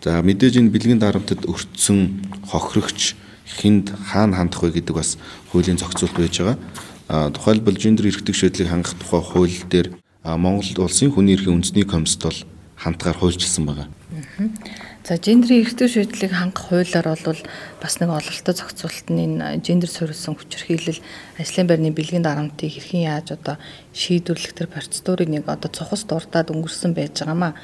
За 0.04 0.22
мэдээж 0.22 0.60
энэ 0.60 0.74
бэлгийн 0.74 1.00
дарамтад 1.00 1.48
өртсөн 1.48 2.24
хохирогч 2.52 3.16
хинд 3.48 3.96
хаана 4.12 4.38
хандах 4.38 4.64
вэ 4.64 4.84
гэдэг 4.84 4.96
бас 4.96 5.18
хуулийн 5.52 5.80
зохицуулт 5.80 6.16
байж 6.16 6.36
байгаа. 6.40 6.58
А 7.08 7.32
тухайлбал 7.32 7.78
гендер 7.80 8.08
эрхтэг 8.12 8.36
шийдлийг 8.36 8.70
хангах 8.70 9.00
тухай 9.00 9.22
хууль 9.24 9.58
дээр 9.72 9.96
Монгол 10.24 10.86
улсын 10.86 11.12
хүний 11.12 11.36
эрхийн 11.40 11.56
үндэсний 11.58 11.88
комиссд 11.88 12.22
бол 12.24 12.40
хандгаар 12.76 13.18
хуульчилсан 13.18 13.66
байгаа. 13.66 13.88
За 15.08 15.16
гендрийн 15.16 15.64
эрхтэн 15.64 15.88
шийдлийг 15.88 16.36
хангах 16.36 16.68
хуулиар 16.68 17.08
бол 17.08 17.42
бас 17.82 17.94
нэг 18.04 18.10
ололттой 18.12 18.54
зохицуулт 18.54 19.08
нь 19.08 19.24
энэ 19.26 19.64
гендер 19.64 19.88
суурилсан 19.88 20.36
хүчирхийлэл 20.36 21.00
ажлын 21.40 21.68
байрны 21.72 21.96
бэлгийн 21.96 22.28
дарамтыг 22.28 22.68
хэрхэн 22.68 23.08
яаж 23.08 23.32
одоо 23.32 23.56
шийдвэрлэх 23.96 24.54
төр 24.54 24.68
процедурыг 24.68 25.32
нэг 25.32 25.48
одоо 25.48 25.72
цухас 25.72 26.04
дурдаад 26.04 26.52
өнгөрсөн 26.52 26.92
байж 26.92 27.16
байгаамаа. 27.16 27.56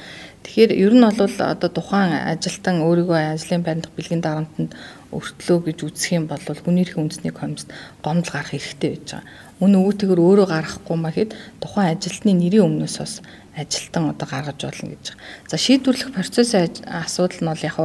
Тэгэхээр 0.45 0.71
ер 0.77 0.93
нь 0.93 1.01
бол 1.01 1.17
одоо 1.25 1.69
тухайн 1.73 2.13
ажилтан 2.13 2.85
өөрийгөө 2.85 3.33
ажлын 3.33 3.65
байрны 3.65 3.89
бэлгийн 3.97 4.21
дарамтанд 4.21 4.77
өртлөө 5.09 5.57
гэж 5.73 5.77
үзэх 5.89 6.21
юм 6.21 6.25
бол 6.29 6.37
хүний 6.37 6.85
эрхийн 6.85 7.09
үндэсний 7.09 7.33
комиссд 7.33 7.73
гомдол 8.05 8.29
гарах 8.29 8.53
хэрэгтэй 8.53 8.89
байж 8.93 9.09
байгаа. 9.09 9.25
Үн 9.65 9.73
өвөтэйгөр 9.81 10.21
өөрөө 10.21 10.47
гарахгүй 10.53 10.97
махэд 11.01 11.31
тухайн 11.57 11.97
ажилтны 11.97 12.31
нэрийн 12.37 12.67
өмнөөс 12.69 12.95
бас 13.01 13.13
ажилтан 13.57 14.13
одоо 14.13 14.27
гаргаж 14.29 14.59
болно 14.61 14.93
гэж. 14.93 15.05
За 15.49 15.57
шийдвэрлэх 15.57 16.13
процессын 16.13 16.69
асуудал 16.85 17.41
нь 17.41 17.49
бол 17.49 17.65
яг 17.65 17.77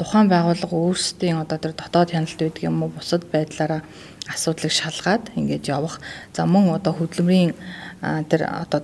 тухайн 0.00 0.26
байгууллага 0.26 0.74
өөрсдийн 0.74 1.38
одоо 1.44 1.58
тэр 1.62 1.78
дотоод 1.78 2.10
хяналт 2.10 2.40
байдаг 2.40 2.64
юм 2.66 2.82
уу 2.82 2.90
бусад 2.90 3.22
байдлаараа 3.30 3.86
асуудлыг 4.26 4.72
шалгаад 4.72 5.30
ингэж 5.36 5.68
явах. 5.68 6.00
За 6.34 6.50
мөн 6.50 6.74
одоо 6.74 6.96
хөдөлмөрийн 6.96 7.54
тэр 8.26 8.48
одоо 8.48 8.80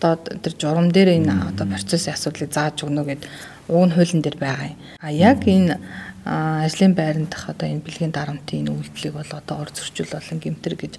дотоод 0.00 0.42
тэр 0.42 0.54
журам 0.60 0.92
дээр 0.92 1.20
энэ 1.20 1.32
одоо 1.56 1.66
процессын 1.66 2.14
асуудлыг 2.14 2.52
зааж 2.52 2.84
өгнө 2.84 3.04
гэд 3.04 3.22
уг 3.68 3.84
нь 3.88 3.94
хуулийн 3.96 4.22
дээр 4.22 4.36
байгаа 4.36 4.68
юм. 4.72 4.78
А 5.00 5.10
яг 5.10 5.40
энэ 5.46 5.80
ажлын 6.26 6.94
байранд 6.94 7.30
дах 7.30 7.48
одоо 7.48 7.68
энэ 7.70 7.86
бэлгийн 7.86 8.12
дарамтын 8.12 8.68
үйлдэлийг 8.68 9.14
бол 9.14 9.32
одоо 9.32 9.56
ор 9.62 9.70
зөрчил 9.70 10.10
болон 10.10 10.38
гэмтэр 10.42 10.74
гэж 10.74 10.94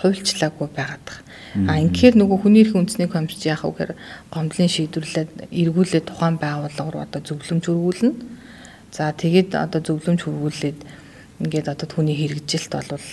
хуульчлаагүй 0.00 0.68
байгаад 0.72 1.04
байгаа. 1.04 1.20
А 1.68 1.80
ингэхээр 1.84 2.16
нөгөө 2.16 2.38
хүний 2.40 2.64
эрхийн 2.64 2.88
үндэсний 2.88 3.08
комисс 3.12 3.44
яах 3.44 3.68
вэ 3.68 3.70
гэхээр 3.76 3.92
гомдлын 4.32 4.72
шийдвэрлээд 4.72 5.30
эргүүлээд 5.52 6.06
тухайн 6.08 6.36
байгууллага 6.40 6.90
руу 6.90 7.04
одоо 7.04 7.20
зөвлөмж 7.20 7.64
хөрвүүлнэ. 7.68 8.12
За 8.90 9.12
тэгээд 9.12 9.52
одоо 9.54 9.80
зөвлөмж 9.84 10.20
хөрвүүлээд 10.24 10.80
ингээд 11.44 11.68
одоо 11.68 11.86
түүний 11.86 12.16
хэрэгжилт 12.16 12.72
бол 12.72 13.04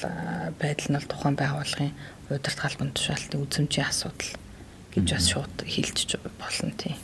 байдал 0.56 0.88
нь 0.88 0.98
бол 0.98 1.12
тухайн 1.12 1.36
байгууллагын 1.36 1.94
удирдах 2.32 2.66
албан 2.66 2.92
тушаалтын 2.96 3.44
үзэмжийн 3.44 3.88
асуудал 3.88 4.47
гэж 4.98 5.08
бас 5.14 5.26
шууд 5.30 5.56
хэлж 5.64 6.18
болно 6.42 6.72
тийм. 6.76 6.98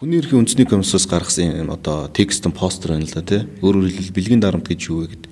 Хүний 0.00 0.18
эрхийн 0.18 0.42
үндэсний 0.42 0.66
комиссоос 0.66 1.06
гаргасан 1.06 1.70
одоо 1.70 2.08
текст 2.10 2.42
постэр 2.50 2.98
байна 2.98 3.06
л 3.06 3.14
да 3.14 3.22
тий. 3.22 3.42
Өөрөөр 3.62 3.92
хэлбэл 3.92 4.16
бэлгийн 4.16 4.42
дарамт 4.42 4.66
гэж 4.66 4.80
юу 4.90 5.06
вэ 5.06 5.14
гэдэг 5.14 5.30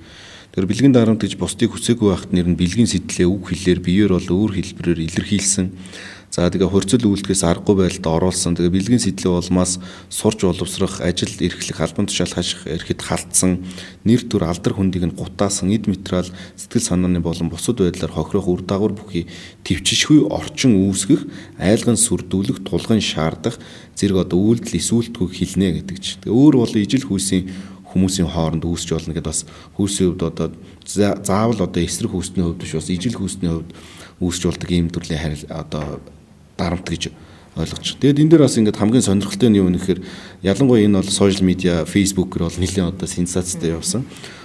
Тэр 0.50 0.66
бэлгийн 0.66 0.90
дарамт 0.90 1.22
гэж 1.22 1.38
бусдыг 1.38 1.70
хүсээгүй 1.70 2.10
байхад 2.10 2.34
нэр 2.34 2.50
нь 2.50 2.58
бэлгийн 2.58 2.90
сэтлээ 2.90 3.22
үг 3.22 3.54
хэлээр 3.54 3.80
биеэр 3.86 4.12
бол 4.18 4.50
өөр 4.50 4.58
хэлбэрээр 4.58 5.06
илэрхийлсэн. 5.06 5.70
За 6.30 6.46
тэгээ 6.46 6.70
хурцл 6.70 7.10
үйлдэлээс 7.10 7.42
аргагүй 7.42 7.90
байдалд 7.90 8.06
оруулсан. 8.06 8.54
Тэгээ 8.54 8.70
бэлгийн 8.70 9.02
сэтлээ 9.02 9.34
улмаас 9.34 9.82
сурч 10.06 10.46
боловсрох, 10.46 11.02
ажил 11.02 11.34
эрхлэх, 11.42 11.82
албан 11.82 12.06
тушаал 12.06 12.30
хаших 12.30 12.70
эрхэд 12.70 13.02
халтсан, 13.02 13.66
нэр 14.06 14.22
төр 14.30 14.46
алдар 14.46 14.78
хүндийг 14.78 15.10
нь 15.10 15.18
гутаасан, 15.18 15.74
эд 15.74 15.90
материал, 15.90 16.30
сэтгэл 16.54 16.86
санааны 16.86 17.18
болон 17.18 17.50
бусад 17.50 17.82
байдлаар 17.82 18.14
хохирох 18.14 18.46
үр 18.46 18.62
дагавар 18.62 18.94
бүхий 18.94 19.26
төвчшгүй 19.66 20.30
орчин 20.30 20.78
үүсгэх, 20.78 21.26
айлган 21.58 21.98
сүрдүүлэх, 21.98 22.62
тулгын 22.62 23.02
шаардах 23.02 23.58
зэрэг 23.98 24.30
одоо 24.30 24.38
үйлдэл 24.38 24.78
эсүүлтгүйг 24.78 25.34
хэлнэ 25.34 25.82
гэдэг 25.82 25.98
чинь. 25.98 26.22
Тэгээ 26.22 26.38
өөр 26.38 26.62
бол 26.62 26.78
ижил 26.78 27.10
хүйсийн 27.10 27.50
хүмүүсийн 27.90 28.30
хооронд 28.30 28.62
үүсч 28.62 28.94
болно 28.94 29.18
гэдээ 29.18 29.34
бас 29.34 29.42
хүйсийн 29.74 30.14
хувьд 30.14 30.22
одоо 30.30 30.54
заавал 30.86 31.58
одоо 31.58 31.82
эсрэг 31.82 32.14
хүйсний 32.14 32.46
хувьд 32.46 32.62
биш 32.62 32.78
бас 32.78 32.86
ижил 32.86 33.18
хүйсний 33.18 33.50
хувьд 33.50 33.74
үүсч 34.22 34.42
болдог 34.46 34.70
ийм 34.70 34.86
төрлийн 34.94 35.18
харил 35.18 35.44
одоо 35.50 35.98
дарамт 36.60 36.84
гэж 36.84 37.08
ойлгож. 37.56 37.96
Тэгээд 37.98 38.20
энэ 38.20 38.30
дээр 38.36 38.44
бас 38.44 38.56
ингээд 38.60 38.76
хамгийн 38.76 39.04
сонирхолтой 39.04 39.48
нь 39.48 39.58
юу 39.58 39.72
гэхээр 39.72 40.00
ялангуяа 40.44 40.84
энэ 40.84 41.00
бол 41.00 41.10
сошиал 41.10 41.42
медиа 41.42 41.88
фейсбүүкээр 41.88 42.44
бол 42.46 42.60
нэлээд 42.60 42.92
одоо 42.94 43.08
сенсацтай 43.08 43.72
явсан. 43.72 44.04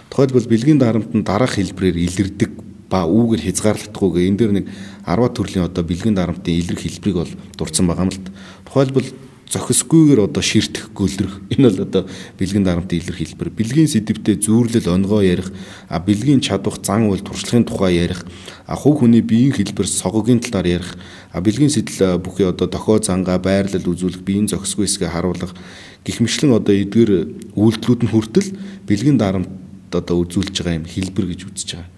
Тухайлбал 0.09 0.47
бэлгийн 0.47 0.79
дарамт 0.79 1.11
нь 1.13 1.27
дараах 1.27 1.59
хэлбэрээр 1.59 1.97
илэрдэг 1.99 2.51
ба 2.89 3.05
үүгээр 3.05 3.45
хязгаарлагдахгүйгээ 3.45 4.27
энэ 4.29 4.39
дээр 4.39 4.53
нэг 4.61 4.65
10 5.05 5.37
төрлийн 5.37 5.65
одоо 5.65 5.83
бэлгийн 5.85 6.17
дарамтын 6.17 6.53
илэрх 6.53 6.81
хэлбэрийг 6.81 7.17
бол 7.17 7.33
дурдсан 7.57 7.85
байгаа 7.89 8.05
юм 8.05 8.13
л. 8.13 8.21
Тухайлбал 8.65 9.07
зохисгүйгээр 9.49 10.25
одоо 10.25 10.41
ширтэх 10.41 10.89
гөлрөх 10.97 11.37
энэ 11.53 11.69
бол 11.69 11.85
одоо 11.85 12.03
бэлгийн 12.39 12.65
дарамтын 12.65 12.97
илэрх 12.97 13.19
хэлбэр 13.21 13.49
бэлгийн 13.53 13.89
сэдвтэ 13.89 14.41
зүүрлэл 14.41 14.89
онгоо 14.89 15.21
ярих 15.21 15.53
а 15.87 16.01
бэлгийн 16.01 16.41
чадвах 16.41 16.81
зан 16.81 17.13
үйл 17.13 17.21
туршлагын 17.21 17.65
тухай 17.69 18.01
ярих 18.01 18.25
а 18.65 18.73
хувь 18.73 19.05
хүний 19.05 19.21
биеийн 19.21 19.53
хэлбэр 19.53 19.85
согогийн 19.85 20.41
талаар 20.41 20.81
ярих 20.81 20.91
а 21.29 21.41
бэлгийн 21.45 21.69
сэтэл 21.69 22.17
бүхий 22.17 22.49
одоо 22.49 22.65
дохио 22.65 22.97
зангаа 22.97 23.37
байрлал 23.37 23.85
үзүүлэх 23.85 24.25
биеийн 24.25 24.49
зохисгүй 24.49 24.89
хэсгээ 24.89 25.13
харуулах 25.13 25.53
гих 26.01 26.17
мэтлэн 26.21 26.57
одоо 26.57 26.73
эдгээр 26.73 27.11
үйлдэлүүд 27.53 28.01
нь 28.01 28.11
хүртэл 28.11 28.49
бэлгийн 28.89 29.21
дарамт 29.21 29.49
одоо 29.93 30.25
үзүүлж 30.25 30.57
байгаа 30.57 30.81
юм 30.81 30.89
хэлбэр 30.89 31.25
гэж 31.31 31.41
үзэж 31.45 31.69
байгаа. 31.77 31.89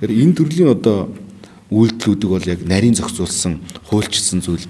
Тэгэхээр 0.00 0.20
энэ 0.22 0.36
төрлийн 0.36 0.70
одоо 0.76 0.98
үйлдэлүүдийг 1.72 2.30
бол 2.30 2.46
яг 2.46 2.60
нарийн 2.68 2.94
зохицуулсан 2.94 3.64
хуульчилсан 3.88 4.44
зүйл 4.44 4.66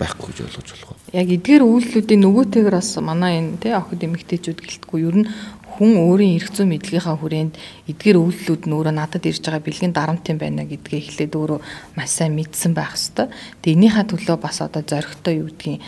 байхгүй 0.00 0.30
гэж 0.32 0.38
ойлгож 0.46 0.68
болох 0.76 0.96
яг 1.12 1.28
эдгээр 1.32 1.62
үйлдэлүүдийн 1.64 2.22
нөгөөтэйгэр 2.24 2.76
бас 2.76 2.90
манай 3.00 3.32
энэ 3.40 3.60
тий 3.62 3.72
охид 3.72 4.04
эмэгтэйчүүд 4.06 4.58
гэлтгүй 4.60 5.00
ер 5.08 5.16
нь 5.24 5.28
хүн 5.76 5.92
өөрийн 6.00 6.40
эрх 6.40 6.56
зүйн 6.56 6.72
мэдлэгийнхаа 6.72 7.16
хүрээнд 7.20 7.54
эдгээр 7.92 8.16
үйлдэлүүд 8.16 8.62
нь 8.64 8.76
өөрөө 8.76 8.94
надад 8.96 9.28
ирж 9.28 9.44
байгаа 9.44 9.60
бэлгийн 9.60 9.92
дарамтын 9.92 10.40
байна 10.40 10.64
гэдгээ 10.64 11.00
эхлээд 11.04 11.36
өөрөө 11.36 11.60
маш 12.00 12.10
сайн 12.16 12.32
мэдсэн 12.32 12.72
байх 12.72 12.96
хэвээр. 12.96 13.28
Тэгээ 13.60 13.76
энийхээ 13.76 14.06
төлөө 14.08 14.36
бас 14.40 14.64
одоо 14.64 14.80
зоригтой 14.80 15.34
юу 15.36 15.52
гэдгийг 15.52 15.84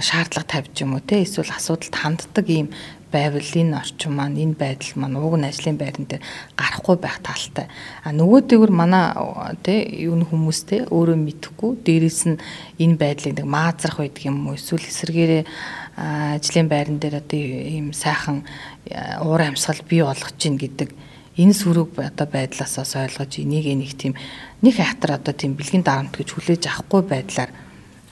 шаардлага 0.00 0.48
тавьж 0.48 0.74
юм 0.80 0.96
уу 0.96 1.04
те 1.04 1.20
эсвэл 1.20 1.52
асуудалд 1.52 1.92
ханддаг 1.92 2.46
ийм 2.48 2.72
байвал 3.12 3.52
энэ 3.54 3.76
орчин 3.76 4.12
маань 4.12 4.36
энэ 4.36 4.56
байдал 4.58 4.92
маань 4.96 5.16
уг 5.16 5.34
нь 5.36 5.48
ажлын 5.48 5.76
байран 5.80 6.04
дээр 6.08 6.22
гарахгүй 6.56 6.96
байх 6.96 7.18
талтай. 7.24 7.66
А 8.04 8.12
нөгөөдөөр 8.12 8.70
манай 8.70 9.16
тэ 9.64 9.88
юу 10.04 10.16
н 10.16 10.28
хүмүүс 10.28 10.60
тэ 10.68 10.76
өөрөө 10.92 11.16
мэдхгүй 11.16 11.70
дээрэс 11.84 12.20
нь 12.28 12.40
энэ 12.78 12.96
байдлыг 13.00 13.34
нэг 13.40 13.48
маазрах 13.48 13.98
байдаг 13.98 14.24
юм 14.28 14.48
уу 14.48 14.56
эсвэл 14.56 14.84
эсэргээрээ 14.84 15.44
ажлын 16.38 16.68
байран 16.68 16.98
дээр 17.02 17.20
одоо 17.24 17.40
ийм 17.40 17.90
сайхан 17.96 18.46
уур 19.24 19.42
амьсгал 19.42 19.82
бий 19.88 20.02
болгож 20.04 20.36
чинь 20.38 20.60
гэдэг 20.60 20.94
энэ 21.38 21.54
сүрэг 21.54 21.98
одоо 21.98 22.26
байдлаасаас 22.26 22.94
ойлгож 22.98 23.32
энийг 23.38 23.66
нэг 23.72 23.92
тийм 23.98 24.14
нэг 24.62 24.74
хайтар 24.78 25.18
одоо 25.18 25.34
тийм 25.34 25.54
бэлгийн 25.54 25.86
дарамт 25.86 26.14
гэж 26.18 26.34
хүлээж 26.34 26.62
авахгүй 26.66 27.02
байдлаар 27.02 27.50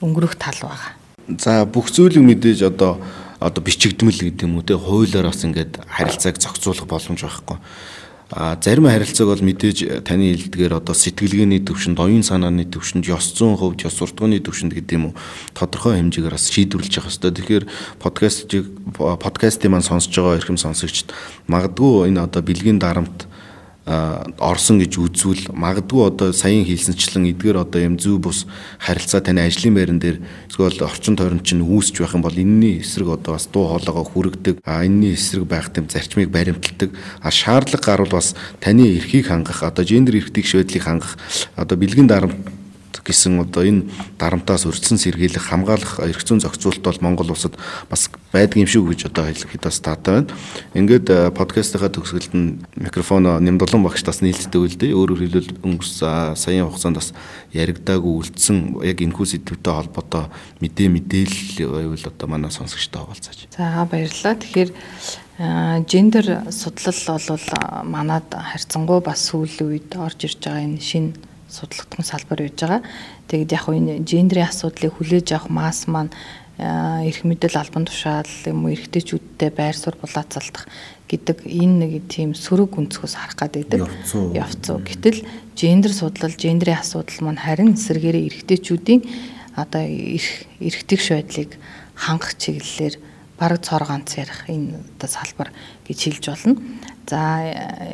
өнгөрөх 0.01 0.35
тал 0.39 0.59
байгаа. 0.63 0.95
За 1.27 1.65
бүх 1.67 1.91
зүйлийг 1.91 2.23
мэдээж 2.23 2.71
одоо 2.71 3.03
одоо 3.39 3.61
бичигдмэл 3.63 4.33
гэдэг 4.33 4.43
юм 4.49 4.57
уу 4.57 4.65
те 4.65 4.73
хуулиар 4.73 5.29
бас 5.29 5.45
ингээд 5.45 5.83
харилцааг 5.85 6.41
зохицуулах 6.41 6.89
боломж 6.89 7.21
байхгүй. 7.21 7.57
А 8.29 8.59
зарим 8.59 8.89
харилцааг 8.89 9.29
бол 9.29 9.43
мэдээж 9.45 10.03
таны 10.03 10.35
хэлдгээр 10.35 10.83
одоо 10.83 10.91
сэтгэлгээний 10.91 11.63
төвшөнд, 11.63 11.95
оюун 11.95 12.27
санааны 12.27 12.67
төвшөнд, 12.67 13.07
ёс 13.07 13.31
зүйн 13.31 13.55
хувьд, 13.55 13.87
ёс 13.87 13.95
суртахууны 13.95 14.43
төвшөнд 14.43 14.75
гэдэг 14.75 14.95
юм 14.99 15.05
уу 15.11 15.13
тодорхой 15.55 15.95
хэмжээгээр 15.95 16.35
бас 16.35 16.51
шийдвэрлэж 16.51 16.93
явах 16.99 17.07
хэрэгтэй. 17.07 17.31
Тэгэхээр 17.31 17.65
подкастыг 18.03 18.67
подкастыг 18.97 19.71
маань 19.71 19.87
сонсож 19.87 20.11
байгаа 20.11 20.43
эрхэм 20.43 20.59
сонсогчд 20.59 21.15
магадгүй 21.47 22.11
энэ 22.11 22.19
одоо 22.19 22.43
бэлгийн 22.43 22.83
дарамт 22.83 23.26
орсон 23.87 24.83
гэж 24.83 24.99
үзвэл 24.99 25.43
магадгүй 25.55 26.11
одоо 26.11 26.35
саяхан 26.35 26.67
хэлсэнчлэн 26.67 27.31
эдгээр 27.31 27.63
одоо 27.63 27.79
юм 27.79 27.95
зүй 27.95 28.19
бус 28.19 28.43
харилцаа 28.83 29.23
таны 29.23 29.47
ажлын 29.47 29.79
байран 29.79 29.99
дээр 30.03 30.19
эсвэл 30.51 30.83
орчин 30.83 31.15
тойронд 31.15 31.47
чинь 31.47 31.63
үүсч 31.63 32.03
байх 32.03 32.11
юм 32.11 32.21
бол 32.27 32.35
энэний 32.35 32.83
эсрэг 32.83 33.15
одоо 33.15 33.39
бас 33.39 33.47
дуу 33.47 33.71
хоолойгоо 33.71 34.03
хүргэдэг. 34.03 34.59
А 34.67 34.83
энэний 34.83 35.15
эсрэг 35.15 35.47
байх 35.47 35.71
гэм 35.71 35.87
зарчмыг 35.87 36.27
баримталдаг 36.27 36.91
а 37.23 37.31
шаардлага 37.31 37.85
гарвал 37.87 38.19
бас 38.19 38.35
таны 38.59 38.91
эрхийг 38.99 39.31
хангах 39.31 39.63
одоо 39.63 39.87
гендер 39.87 40.19
эрх 40.19 40.35
тэгш 40.35 40.59
байдлыг 40.59 40.83
хангах 40.83 41.15
одоо 41.55 41.79
бэлгийн 41.79 42.11
дарамт 42.11 42.35
гэсэн 43.07 43.39
одоо 43.39 43.63
энэ 43.63 43.87
дарамтаас 44.19 44.67
өрцөн 44.67 44.99
сэргийлэх 44.99 45.47
хамгаалах 45.47 46.03
эрх 46.03 46.21
зүйн 46.27 46.43
зохицуулалт 46.43 46.83
бол 46.83 46.99
Монгол 46.99 47.31
улсад 47.31 47.55
бас 47.87 48.11
байдаг 48.35 48.59
юм 48.59 48.67
шүү 48.67 48.91
гэж 48.91 49.07
одоо 49.07 49.31
хэлэхэд 49.31 49.63
бас 49.63 49.79
таатай 49.79 50.27
байна. 50.27 50.35
Ингээд 50.75 51.07
э, 51.07 51.31
подкастынхаа 51.31 51.87
төгсгөлд 51.87 52.33
нь 52.35 52.59
микрофоно 52.75 53.39
нэмдолон 53.39 53.87
багш 53.87 54.03
тас 54.03 54.19
нийлддэг 54.19 54.59
үлдээ. 54.59 54.91
Өөрөөр 54.91 55.21
хэлбэл 55.23 55.51
өнгөрсөн 55.63 56.35
саяын 56.35 56.67
хугацаанд 56.67 56.99
бас 56.99 57.15
яригдаагүй 57.55 58.13
үлдсэн 58.27 58.83
яг 58.83 58.99
энэхүү 58.99 59.25
сэдвүүтэй 59.31 59.73
холбоотой 59.73 60.27
мэдээ 60.59 60.87
мэдээлэл 60.91 61.71
байвал 61.71 62.05
одоо 62.11 62.27
манай 62.27 62.51
сонсогчтой 62.51 63.07
хаваалцаач. 63.07 63.47
За 63.55 63.87
баярлалаа. 63.87 64.35
Тэгэхээр 64.35 64.71
гендер 65.87 66.25
э, 66.29 66.51
судлал 66.51 66.99
бол 67.07 67.39
э, 67.39 67.83
манад 67.87 68.27
харьцангуй 68.33 68.99
бас 68.99 69.29
сүүлийн 69.29 69.69
үед 69.71 69.95
орж 69.95 70.25
ирж 70.25 70.41
байгаа 70.43 70.65
энэ 70.65 70.81
шинэ 70.81 71.26
судлагдсан 71.49 72.05
салбар 72.05 72.43
байж 72.43 72.55
байгаа. 72.59 72.81
Тэгэд 73.27 73.51
яг 73.51 73.65
энэ 73.67 74.03
гендрийн 74.03 74.47
асуудлыг 74.47 74.93
хүлээж 74.99 75.27
авах 75.33 75.49
масс 75.49 75.87
маань 75.87 76.11
эрх 76.57 77.21
мэдэл 77.21 77.55
албан 77.55 77.85
тушаал 77.85 78.29
юм 78.49 78.65
уу 78.65 78.73
эрэгтэйчүүдтэй 78.73 79.53
байр 79.53 79.77
суурь 79.77 80.01
булаацалдах 80.01 80.65
гэдэг 81.05 81.45
энэ 81.45 81.75
нэг 81.85 82.09
тийм 82.09 82.33
сөрөг 82.33 82.75
өнцгөөс 82.81 83.13
харах 83.13 83.37
гад 83.37 83.53
байдаг. 83.55 83.85
Явцуу. 84.33 84.81
Гэтэл 84.81 85.21
гендер 85.53 85.93
судлал, 85.93 86.33
гендрийн 86.33 86.81
асуудал 86.81 87.21
маань 87.21 87.37
харин 87.37 87.77
эсэргээрээ 87.77 88.27
эрэгтэйчүүдийн 88.27 89.01
одоо 89.53 89.85
эрх 89.85 90.49
эрэгтэйгш 90.57 91.07
байдлыг 91.13 91.51
хангах 91.93 92.33
чиглэлээр 92.41 92.95
бараг 93.39 93.61
цор 93.61 93.85
ганц 93.85 94.17
ярих 94.17 94.49
энэ 94.49 94.81
одоо 94.97 95.09
салбар 95.09 95.53
гэж 95.85 95.97
хэлж 95.97 96.25
болно. 96.27 96.57
За 97.07 97.39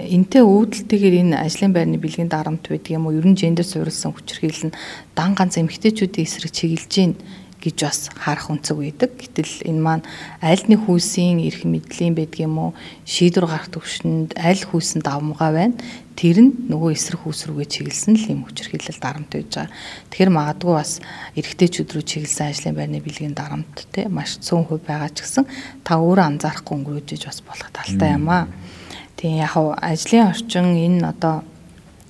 энтэй 0.10 0.42
өвдөлтэйгээр 0.42 1.16
энэ 1.22 1.38
ажлын 1.38 1.76
байрны 1.76 2.00
бэлгийн 2.00 2.32
дарамт 2.32 2.66
байдаг 2.66 2.92
юм 2.96 3.06
уу? 3.06 3.20
Ер 3.20 3.28
нь 3.28 3.38
гендер 3.38 3.68
суурилсан 3.68 4.16
хүчирхийлэл 4.16 4.72
нь 4.72 4.78
дан 5.14 5.36
ганц 5.36 5.60
эмэгтэйчүүдийн 5.60 6.26
эсрэг 6.26 6.52
чиглэж 6.56 6.90
гин 6.90 7.14
гэж 7.64 7.78
бас 7.88 8.00
харах 8.12 8.52
үнцэг 8.52 8.76
байдаг. 8.76 9.16
Гэтэл 9.16 9.72
энэ 9.72 9.80
маань 9.80 10.04
аль 10.44 10.68
нэг 10.68 10.84
хүүсийн 10.84 11.40
эрх 11.40 11.64
мэдлийн 11.64 12.12
байдаг 12.12 12.44
юм 12.44 12.60
уу? 12.60 12.72
Шийдвэр 13.08 13.48
гарах 13.48 13.72
төвшөнд 13.72 14.36
аль 14.36 14.64
хүүсэн 14.68 15.00
давмгаа 15.00 15.52
байна. 15.56 15.80
Тэр 16.20 16.44
нь 16.44 16.52
нөгөө 16.68 16.92
эсрэг 16.92 17.24
хүүс 17.24 17.48
рүүгээ 17.48 17.72
чиглэсэн 17.72 18.14
л 18.20 18.32
юм 18.36 18.42
хүчирхийлэл 18.44 19.00
дарамт 19.00 19.32
байж 19.32 19.50
байгаа. 19.56 19.72
Тэгэхээр 20.12 20.32
магадгүй 20.36 20.74
бас 20.76 20.92
эрэгтэйчүүд 21.40 21.90
рүү 21.96 22.04
чиглэсэн 22.04 22.52
ажлын 22.52 22.76
байрны 22.76 23.00
бэлгийн 23.00 23.34
дарамт 23.34 23.88
те 23.96 24.12
маш 24.12 24.38
цөөн 24.44 24.68
хувь 24.68 24.84
байгаа 24.84 25.10
ч 25.10 25.26
гэсэн 25.26 25.48
та 25.82 25.98
өөрөө 25.98 26.38
анзаарахгүй 26.38 26.76
өнгөрөөж 26.78 27.24
бас 27.26 27.40
болох 27.42 27.70
талтай 27.74 28.14
юм 28.14 28.30
аа. 28.30 28.46
Тийм 29.18 29.42
яг 29.42 29.56
ажлын 29.58 30.30
орчин 30.30 30.68
энэ 30.78 31.08
одоо 31.10 31.42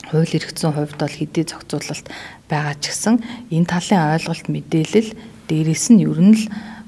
хууль 0.10 0.28
зүйн 0.28 0.74
хувьд 0.76 1.00
бол 1.00 1.16
хэдий 1.16 1.46
зохицуулалт 1.48 2.08
байгаа 2.52 2.76
ч 2.78 2.92
гэсэн 2.92 3.16
энэ 3.56 3.70
талын 3.72 4.13
ойлголт 4.13 4.48
мэдээлэл 4.52 5.10
дээрэс 5.49 5.93
нь 5.93 6.03
ер 6.03 6.19
нь 6.19 6.36
л 6.38 6.43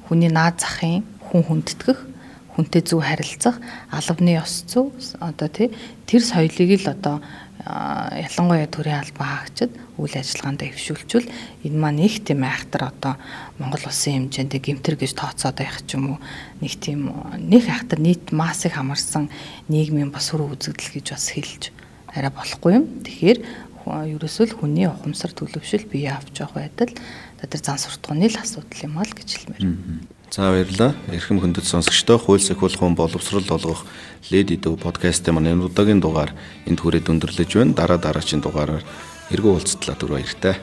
хүний 0.07 0.31
наад 0.31 0.61
захын 0.61 1.03
хүн 1.19 1.43
хүндэтгэх 1.45 1.99
хүнтэй 2.55 2.81
зөв 2.87 3.03
харилцах 3.03 3.59
албаны 3.91 4.39
ёс 4.39 4.63
зүй 4.69 4.91
одоо 5.19 5.49
тий 5.51 5.67
тэр 6.07 6.21
соёлыг 6.23 6.71
л 6.79 6.87
одоо 6.95 7.19
ялангуяа 7.65 8.69
төрийн 8.69 9.01
албан 9.01 9.27
хаагчид 9.27 9.71
үйл 9.97 10.15
ажиллагаанд 10.15 10.61
эвшүүлчихвэл 10.69 11.33
энэ 11.65 11.77
маань 11.81 12.05
их 12.05 12.21
тийм 12.21 12.45
айхтар 12.45 12.93
одоо 12.93 13.13
Монгол 13.57 13.89
улсын 13.89 14.29
хэмжээнд 14.29 14.53
гимтэр 14.61 14.95
гэж 15.01 15.11
тооцоод 15.17 15.57
байх 15.57 15.81
ч 15.83 15.97
юм 15.97 16.15
уу 16.15 16.17
нэг 16.61 16.73
тийм 16.77 17.11
нэг 17.41 17.65
айхтар 17.65 17.99
нийт 17.99 18.29
массыг 18.31 18.77
хамарсан 18.77 19.33
нийгмийн 19.67 20.13
бас 20.13 20.29
үр 20.31 20.45
үзэгдэл 20.45 20.95
гэж 21.01 21.07
бас 21.11 21.25
хэлж 21.33 21.63
арай 22.13 22.31
болохгүй 22.31 22.71
юм. 22.77 22.85
Тэгэхээр 23.03 23.39
ерөөсөө 23.85 24.45
л 24.49 24.57
хүний 24.57 24.89
ухамсар 24.89 25.31
төлөвшөл 25.37 25.85
бие 25.85 26.17
авч 26.17 26.41
явах 26.41 26.57
байдал 26.57 26.91
тэр 27.45 27.61
зан 27.61 27.77
суртахууны 27.77 28.25
л 28.25 28.41
асуудал 28.41 28.81
юм 28.81 28.97
аа 28.97 29.05
л 29.05 29.13
гэж 29.13 29.29
хэлмээр. 29.37 29.63
За 30.33 30.49
баярлалаа. 30.49 30.97
Эрхэм 31.13 31.39
хөндөд 31.39 31.69
сонсогчдоо 31.69 32.17
хууль 32.17 32.41
сахиулахын 32.41 32.97
боловсрол 32.97 33.45
олгох 33.45 33.85
Lady 34.33 34.57
Dove 34.57 34.81
подкастын 34.81 35.37
маань 35.37 35.53
энэ 35.53 35.69
удаагийн 35.69 36.01
дугаар 36.01 36.33
энд 36.65 36.81
хүрээд 36.81 37.13
өндөрлөж 37.13 37.51
байна. 37.53 37.77
Дараа 37.77 38.01
дараагийн 38.01 38.41
дугаараар 38.41 38.83
эргүү 39.29 39.51
уулзтлаа 39.53 39.95
түр 39.95 40.17
баяртай. 40.17 40.57